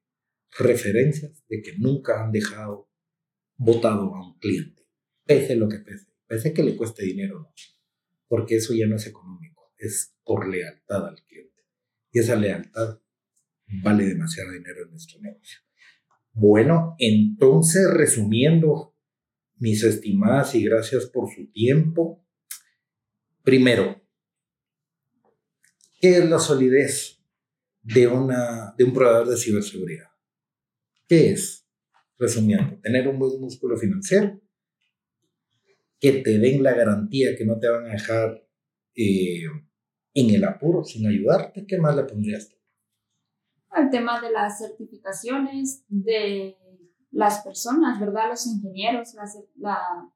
referencias 0.58 1.44
de 1.48 1.62
que 1.62 1.76
nunca 1.78 2.22
han 2.22 2.32
dejado 2.32 2.90
votado 3.56 4.14
a 4.14 4.26
un 4.26 4.38
cliente, 4.38 4.86
pese 5.24 5.56
lo 5.56 5.68
que 5.68 5.78
pese, 5.78 6.12
pese 6.26 6.52
que 6.52 6.62
le 6.62 6.76
cueste 6.76 7.04
dinero 7.04 7.40
no, 7.40 7.52
porque 8.28 8.56
eso 8.56 8.74
ya 8.74 8.86
no 8.86 8.96
es 8.96 9.06
económico, 9.06 9.72
es 9.76 10.14
por 10.24 10.48
lealtad 10.48 11.06
al 11.06 11.22
cliente. 11.24 11.62
Y 12.12 12.20
esa 12.20 12.36
lealtad 12.36 13.00
vale 13.82 14.04
demasiado 14.04 14.52
dinero 14.52 14.84
en 14.84 14.90
nuestro 14.90 15.20
negocio. 15.20 15.60
Bueno, 16.32 16.94
entonces 16.98 17.88
resumiendo, 17.92 18.96
mis 19.56 19.84
estimadas 19.84 20.54
y 20.54 20.64
gracias 20.64 21.06
por 21.06 21.28
su 21.30 21.52
tiempo. 21.52 22.24
Primero, 23.42 24.00
¿Qué 26.00 26.16
es 26.16 26.30
la 26.30 26.38
solidez 26.38 27.22
de, 27.82 28.06
una, 28.06 28.74
de 28.78 28.84
un 28.84 28.94
proveedor 28.94 29.28
de 29.28 29.36
ciberseguridad? 29.36 30.09
¿Qué 31.10 31.32
es? 31.32 31.66
Resumiendo, 32.20 32.78
tener 32.82 33.08
un 33.08 33.18
buen 33.18 33.40
músculo 33.40 33.76
financiero, 33.76 34.40
que 35.98 36.12
te 36.12 36.38
den 36.38 36.62
la 36.62 36.72
garantía 36.72 37.34
que 37.36 37.44
no 37.44 37.58
te 37.58 37.68
van 37.68 37.86
a 37.86 37.94
dejar 37.94 38.46
eh, 38.94 39.42
en 40.14 40.30
el 40.30 40.44
apuro 40.44 40.84
sin 40.84 41.08
ayudarte. 41.08 41.66
¿Qué 41.66 41.78
más 41.78 41.96
le 41.96 42.04
pondrías 42.04 42.48
tú? 42.48 42.54
El 43.74 43.90
tema 43.90 44.20
de 44.20 44.30
las 44.30 44.60
certificaciones 44.60 45.84
de 45.88 46.56
las 47.10 47.42
personas, 47.42 47.98
¿verdad? 47.98 48.28
Los 48.28 48.46
ingenieros, 48.46 49.12
la, 49.14 49.24
la 49.56 50.12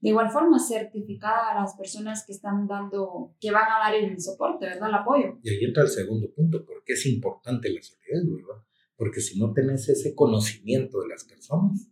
de 0.00 0.10
igual 0.10 0.28
forma, 0.30 0.58
certificar 0.58 1.56
a 1.56 1.60
las 1.62 1.74
personas 1.74 2.26
que 2.26 2.32
están 2.32 2.66
dando, 2.66 3.34
que 3.40 3.50
van 3.50 3.64
a 3.64 3.78
dar 3.78 3.94
el 3.94 4.20
soporte, 4.20 4.66
¿verdad? 4.66 4.90
El 4.90 4.94
apoyo. 4.94 5.38
Y 5.42 5.48
ahí 5.48 5.64
entra 5.64 5.84
el 5.84 5.88
segundo 5.88 6.30
punto, 6.34 6.66
porque 6.66 6.92
es 6.92 7.06
importante 7.06 7.70
la 7.70 7.80
solidez, 7.80 8.26
¿verdad? 8.30 8.62
Porque 8.98 9.22
si 9.22 9.38
no 9.38 9.54
tenés 9.54 9.88
ese 9.88 10.14
conocimiento 10.14 11.00
de 11.00 11.08
las 11.08 11.24
personas, 11.24 11.88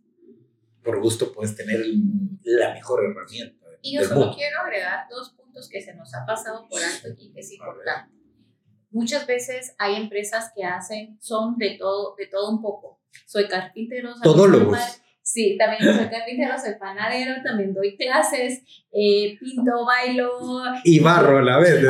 por 0.83 1.01
gusto 1.01 1.33
puedes 1.33 1.55
tener 1.55 1.83
la 2.43 2.73
mejor 2.73 3.03
herramienta. 3.03 3.65
Y 3.81 3.95
yo 3.95 4.03
solo 4.03 4.31
quiero 4.35 4.59
agregar 4.61 5.07
dos 5.09 5.31
puntos 5.31 5.67
que 5.69 5.81
se 5.81 5.95
nos 5.95 6.13
ha 6.13 6.23
pasado 6.23 6.67
por 6.69 6.79
alto 6.79 7.07
y 7.17 7.31
que 7.31 7.39
es 7.39 7.51
importante. 7.53 8.13
Muchas 8.91 9.25
veces 9.25 9.73
hay 9.79 9.95
empresas 9.95 10.51
que 10.55 10.63
hacen, 10.63 11.17
son 11.19 11.57
de 11.57 11.77
todo, 11.79 12.15
de 12.15 12.27
todo 12.27 12.51
un 12.51 12.61
poco. 12.61 13.01
Soy 13.25 13.47
carpintero, 13.47 14.13
todólogos 14.21 15.01
Sí, 15.27 15.57
también 15.57 15.93
soy 15.93 16.07
carpintero, 16.07 16.57
soy 16.57 16.75
panadero, 16.79 17.43
también 17.43 17.73
doy 17.73 17.97
clases, 17.97 18.63
eh, 18.93 19.37
pinto, 19.37 19.85
bailo. 19.85 20.31
Y 20.85 21.01
barro 21.01 21.39
a 21.39 21.41
la 21.41 21.57
vez, 21.59 21.83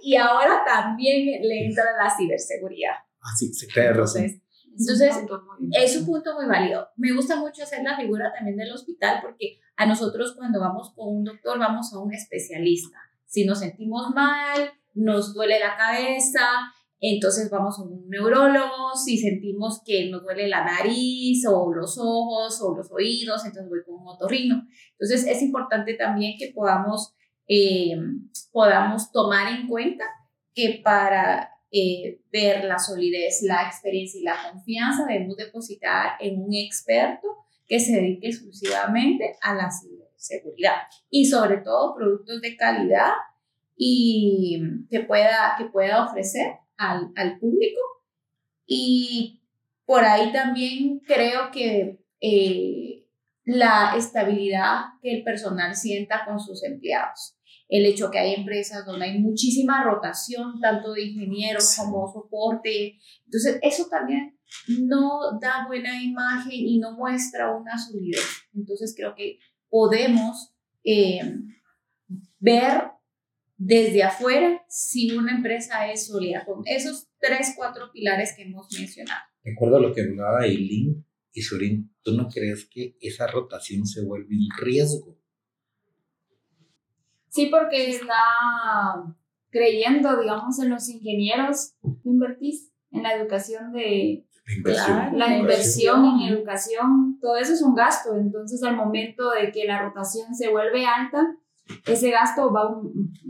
Y 0.00 0.14
ahora 0.14 0.62
también 0.64 1.42
le 1.42 1.66
entra 1.66 1.86
la 2.00 2.08
ciberseguridad. 2.08 2.94
Así, 3.32 3.52
se 3.52 3.66
cae 3.66 3.92
razón. 3.92 4.24
Entonces, 4.78 5.16
es 5.72 5.96
un 5.96 6.06
punto 6.06 6.34
muy 6.34 6.46
válido. 6.46 6.88
Me 6.96 7.12
gusta 7.12 7.36
mucho 7.36 7.62
hacer 7.62 7.82
la 7.82 7.96
figura 7.96 8.32
también 8.32 8.56
del 8.56 8.72
hospital 8.72 9.20
porque 9.22 9.58
a 9.76 9.86
nosotros 9.86 10.34
cuando 10.36 10.60
vamos 10.60 10.92
con 10.94 11.16
un 11.16 11.24
doctor 11.24 11.58
vamos 11.58 11.92
a 11.92 11.98
un 11.98 12.12
especialista. 12.12 12.98
Si 13.24 13.44
nos 13.44 13.60
sentimos 13.60 14.14
mal, 14.14 14.70
nos 14.94 15.34
duele 15.34 15.58
la 15.58 15.76
cabeza, 15.76 16.40
entonces 17.00 17.50
vamos 17.50 17.78
a 17.78 17.82
un 17.82 18.08
neurólogo, 18.08 18.94
si 18.96 19.18
sentimos 19.18 19.82
que 19.84 20.10
nos 20.10 20.22
duele 20.22 20.48
la 20.48 20.64
nariz 20.64 21.46
o 21.46 21.72
los 21.74 21.98
ojos 21.98 22.60
o 22.62 22.74
los 22.76 22.90
oídos, 22.90 23.44
entonces 23.44 23.68
voy 23.68 23.84
con 23.84 23.96
un 23.96 24.08
otorrino. 24.08 24.66
Entonces 24.92 25.26
es 25.26 25.42
importante 25.42 25.94
también 25.94 26.36
que 26.38 26.52
podamos, 26.54 27.14
eh, 27.48 27.96
podamos 28.52 29.10
tomar 29.10 29.52
en 29.52 29.68
cuenta 29.68 30.04
que 30.54 30.80
para 30.82 31.50
eh, 31.70 32.20
ver 32.32 32.64
la 32.64 32.78
solidez, 32.78 33.42
la 33.42 33.66
experiencia 33.66 34.20
y 34.20 34.24
la 34.24 34.36
confianza, 34.50 35.04
debemos 35.06 35.36
depositar 35.36 36.12
en 36.20 36.40
un 36.42 36.54
experto 36.54 37.26
que 37.66 37.80
se 37.80 37.94
dedique 37.96 38.28
exclusivamente 38.28 39.36
a 39.42 39.54
la 39.54 39.68
ciberseguridad 39.70 40.82
y 41.10 41.26
sobre 41.26 41.58
todo 41.58 41.94
productos 41.96 42.40
de 42.40 42.56
calidad 42.56 43.12
y 43.76 44.62
que 44.90 45.00
pueda, 45.00 45.54
que 45.58 45.66
pueda 45.66 46.04
ofrecer 46.04 46.52
al, 46.76 47.12
al 47.16 47.38
público. 47.38 47.80
Y 48.64 49.42
por 49.84 50.04
ahí 50.04 50.32
también 50.32 51.00
creo 51.00 51.50
que 51.52 52.00
eh, 52.20 53.06
la 53.44 53.94
estabilidad 53.96 54.84
que 55.02 55.14
el 55.14 55.24
personal 55.24 55.76
sienta 55.76 56.24
con 56.24 56.40
sus 56.40 56.64
empleados 56.64 57.35
el 57.68 57.86
hecho 57.86 58.10
que 58.10 58.18
hay 58.18 58.34
empresas 58.34 58.86
donde 58.86 59.06
hay 59.06 59.18
muchísima 59.18 59.82
rotación, 59.84 60.60
tanto 60.60 60.92
de 60.92 61.04
ingenieros 61.04 61.74
como 61.76 62.10
soporte. 62.12 62.98
Entonces, 63.24 63.58
eso 63.62 63.86
también 63.90 64.38
no 64.68 65.38
da 65.40 65.66
buena 65.66 66.02
imagen 66.02 66.52
y 66.52 66.78
no 66.78 66.96
muestra 66.96 67.54
una 67.56 67.76
solidez. 67.76 68.24
Entonces, 68.54 68.94
creo 68.96 69.14
que 69.14 69.38
podemos 69.68 70.54
eh, 70.84 71.20
ver 72.38 72.90
desde 73.56 74.02
afuera 74.02 74.64
si 74.68 75.12
una 75.12 75.34
empresa 75.34 75.90
es 75.90 76.06
sólida 76.06 76.44
con 76.44 76.62
esos 76.66 77.08
tres, 77.18 77.54
cuatro 77.56 77.90
pilares 77.92 78.34
que 78.36 78.42
hemos 78.42 78.68
mencionado. 78.78 79.20
Recuerdo 79.42 79.80
lo 79.80 79.94
que 79.94 80.02
hablaba 80.02 80.44
Eileen 80.44 81.04
y 81.32 81.42
Surin, 81.42 81.94
¿tú 82.02 82.16
no 82.16 82.28
crees 82.28 82.68
que 82.70 82.96
esa 83.00 83.26
rotación 83.26 83.86
se 83.86 84.04
vuelve 84.04 84.34
un 84.34 84.48
riesgo? 84.64 85.15
Sí, 87.36 87.48
porque 87.50 87.90
está 87.90 89.04
creyendo, 89.50 90.18
digamos, 90.18 90.58
en 90.58 90.70
los 90.70 90.88
ingenieros. 90.88 91.74
invertís 92.02 92.72
en 92.90 93.02
la 93.02 93.14
educación 93.14 93.72
de... 93.72 94.26
La 94.46 94.54
inversión. 94.56 95.18
la 95.18 95.36
inversión 95.36 96.04
en 96.04 96.32
educación, 96.32 97.18
todo 97.20 97.36
eso 97.36 97.52
es 97.52 97.60
un 97.60 97.74
gasto. 97.74 98.16
Entonces, 98.16 98.62
al 98.62 98.74
momento 98.74 99.30
de 99.32 99.52
que 99.52 99.66
la 99.66 99.82
rotación 99.82 100.34
se 100.34 100.48
vuelve 100.48 100.86
alta, 100.86 101.36
ese 101.84 102.10
gasto 102.10 102.50
va, 102.52 102.70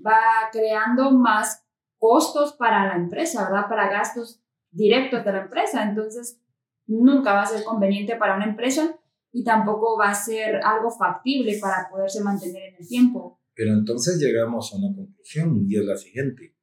va 0.07 0.21
creando 0.53 1.11
más 1.11 1.67
costos 1.99 2.53
para 2.53 2.87
la 2.87 2.95
empresa, 2.95 3.45
¿verdad? 3.45 3.69
Para 3.69 3.89
gastos 3.89 4.41
directos 4.71 5.25
de 5.25 5.33
la 5.33 5.41
empresa. 5.41 5.83
Entonces, 5.83 6.41
nunca 6.87 7.33
va 7.33 7.43
a 7.43 7.47
ser 7.47 7.65
conveniente 7.65 8.15
para 8.15 8.37
una 8.37 8.45
empresa 8.45 8.97
y 9.33 9.43
tampoco 9.43 9.99
va 9.99 10.11
a 10.11 10.15
ser 10.15 10.61
algo 10.63 10.91
factible 10.91 11.59
para 11.61 11.89
poderse 11.91 12.23
mantener 12.23 12.63
en 12.69 12.77
el 12.77 12.87
tiempo. 12.87 13.41
Pero 13.57 13.73
entonces 13.73 14.21
llegamos 14.21 14.71
a 14.71 14.77
una 14.77 14.95
conclusión 14.95 15.65
y 15.67 15.77
es 15.77 15.85
la 15.85 15.97
siguiente. 15.97 16.55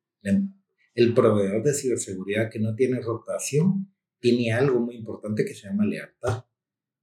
El 0.93 1.13
proveedor 1.15 1.63
de 1.63 1.73
ciberseguridad 1.73 2.51
que 2.51 2.59
no 2.59 2.75
tiene 2.75 3.01
rotación 3.01 3.91
tiene 4.19 4.53
algo 4.53 4.79
muy 4.79 4.95
importante 4.95 5.43
que 5.43 5.55
se 5.55 5.67
llama 5.67 5.85
lealtad. 5.85 6.45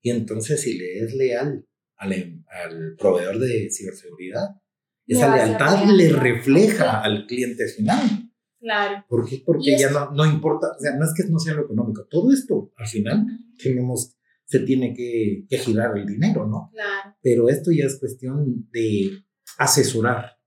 Y 0.01 0.11
entonces 0.11 0.63
si 0.63 0.79
le 0.79 1.01
es 1.01 1.15
leal 1.15 1.67
al, 1.97 2.13
em, 2.13 2.45
al 2.49 2.95
proveedor 2.97 3.41
de 3.41 3.69
ciberseguridad, 3.71 4.63
esa 5.07 5.35
lealtad 5.35 5.85
le 5.87 6.13
refleja 6.13 7.03
al 7.03 7.27
cliente 7.27 7.67
final. 7.67 8.31
Claro. 8.61 9.05
¿Por 9.09 9.29
qué? 9.29 9.43
Porque 9.45 9.77
ya 9.77 9.91
no, 9.91 10.13
no 10.13 10.25
importa, 10.25 10.69
o 10.79 10.81
sea, 10.81 10.95
no 10.97 11.05
es 11.05 11.13
que 11.17 11.29
no 11.29 11.41
sea 11.41 11.55
lo 11.55 11.65
económico, 11.65 12.07
todo 12.09 12.33
esto 12.33 12.73
al 12.77 12.87
final 12.87 13.27
tenemos, 13.61 14.17
se 14.45 14.61
tiene 14.61 14.95
que, 14.95 15.47
que 15.49 15.59
girar 15.59 15.99
el 15.99 16.07
dinero, 16.07 16.47
¿no? 16.47 16.71
Claro. 16.73 17.17
Pero 17.23 17.49
esto 17.49 17.73
ya 17.73 17.87
es 17.87 17.99
cuestión 17.99 18.69
de 18.71 19.25
asesorar 19.61 20.39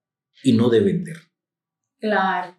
y 0.43 0.57
no 0.57 0.69
de 0.69 0.81
vender. 0.81 1.17
Claro, 1.99 2.55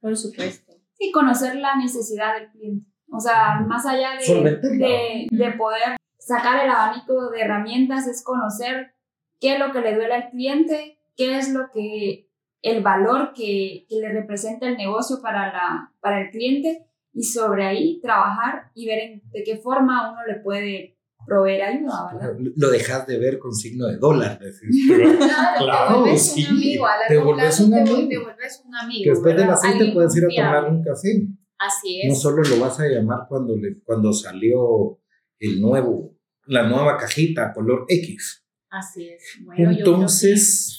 por 0.00 0.16
supuesto. 0.16 0.72
Y 0.98 1.12
conocer 1.12 1.56
la 1.56 1.76
necesidad 1.76 2.34
del 2.34 2.50
cliente. 2.50 2.90
O 3.10 3.20
sea, 3.20 3.60
más 3.60 3.86
allá 3.86 4.18
de, 4.18 4.58
de, 4.60 5.26
de, 5.30 5.52
poder 5.52 5.96
sacar 6.18 6.64
el 6.64 6.70
abanico 6.70 7.30
de 7.30 7.40
herramientas, 7.40 8.06
es 8.06 8.24
conocer 8.24 8.94
qué 9.40 9.54
es 9.54 9.58
lo 9.58 9.72
que 9.72 9.80
le 9.80 9.94
duele 9.94 10.14
al 10.14 10.30
cliente, 10.30 10.98
qué 11.16 11.38
es 11.38 11.52
lo 11.52 11.70
que, 11.72 12.28
el 12.62 12.82
valor 12.82 13.32
que, 13.34 13.86
que 13.88 13.96
le 13.96 14.12
representa 14.12 14.66
el 14.66 14.76
negocio 14.76 15.22
para, 15.22 15.52
la, 15.52 15.92
para 16.00 16.22
el 16.22 16.30
cliente 16.30 16.86
y 17.12 17.22
sobre 17.22 17.64
ahí 17.66 18.00
trabajar 18.00 18.70
y 18.74 18.86
ver 18.86 19.22
de 19.30 19.42
qué 19.42 19.56
forma 19.56 20.12
uno 20.12 20.26
le 20.26 20.40
puede 20.40 20.97
proveer 21.28 21.62
ayuda, 21.62 22.10
¿verdad? 22.12 22.36
Lo 22.56 22.70
dejas 22.70 23.06
de 23.06 23.18
ver 23.18 23.38
con 23.38 23.54
signo 23.54 23.86
de 23.86 23.98
dólar. 23.98 24.38
Decir, 24.38 24.68
claro, 25.58 26.02
te 26.02 26.08
vuelves 26.08 26.36
un 26.36 26.46
amigo. 26.46 26.86
A 26.86 26.90
te 27.06 27.18
vuelves 27.18 27.60
un 27.60 27.74
amigo. 27.74 28.08
Te 28.08 28.18
vuelves 28.18 28.62
un 28.64 28.74
amigo. 28.74 29.04
Que 29.04 29.10
después 29.10 29.36
del 29.36 29.50
aceite 29.50 29.92
puedes 29.92 30.16
ir 30.16 30.24
a 30.24 30.28
tomar 30.28 30.72
un 30.72 30.82
café. 30.82 31.28
Así 31.58 32.00
es. 32.02 32.08
No 32.08 32.14
solo 32.14 32.42
lo 32.42 32.60
vas 32.60 32.80
a 32.80 32.86
llamar 32.86 33.26
cuando, 33.28 33.56
le, 33.56 33.80
cuando 33.82 34.12
salió 34.12 35.00
el 35.38 35.60
nuevo, 35.60 36.16
la 36.46 36.68
nueva 36.68 36.96
cajita 36.96 37.52
color 37.52 37.84
X. 37.88 38.44
Así 38.70 39.08
es. 39.08 39.22
Bueno, 39.44 39.70
Entonces, 39.70 40.78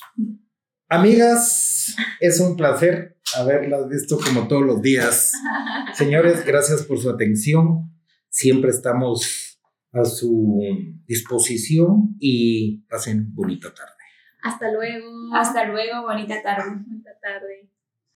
amigas, 0.88 1.96
es 2.20 2.40
un 2.40 2.56
placer 2.56 3.18
haberlas 3.36 3.88
visto 3.90 4.18
como 4.20 4.48
todos 4.48 4.66
los 4.66 4.82
días. 4.82 5.34
Señores, 5.94 6.46
gracias 6.46 6.84
por 6.84 7.00
su 7.00 7.10
atención. 7.10 7.92
Siempre 8.30 8.72
estamos 8.72 9.49
a 9.92 10.06
su 10.06 10.60
disposición 11.06 12.16
y 12.20 12.82
pasen 12.90 13.34
bonita 13.34 13.74
tarde. 13.74 13.94
Hasta 14.42 14.72
luego. 14.72 15.34
Hasta 15.34 15.66
luego, 15.66 16.04
bonita 16.04 16.42
tarde. 16.42 16.70
Bonita 16.70 17.12
tarde. 17.22 17.70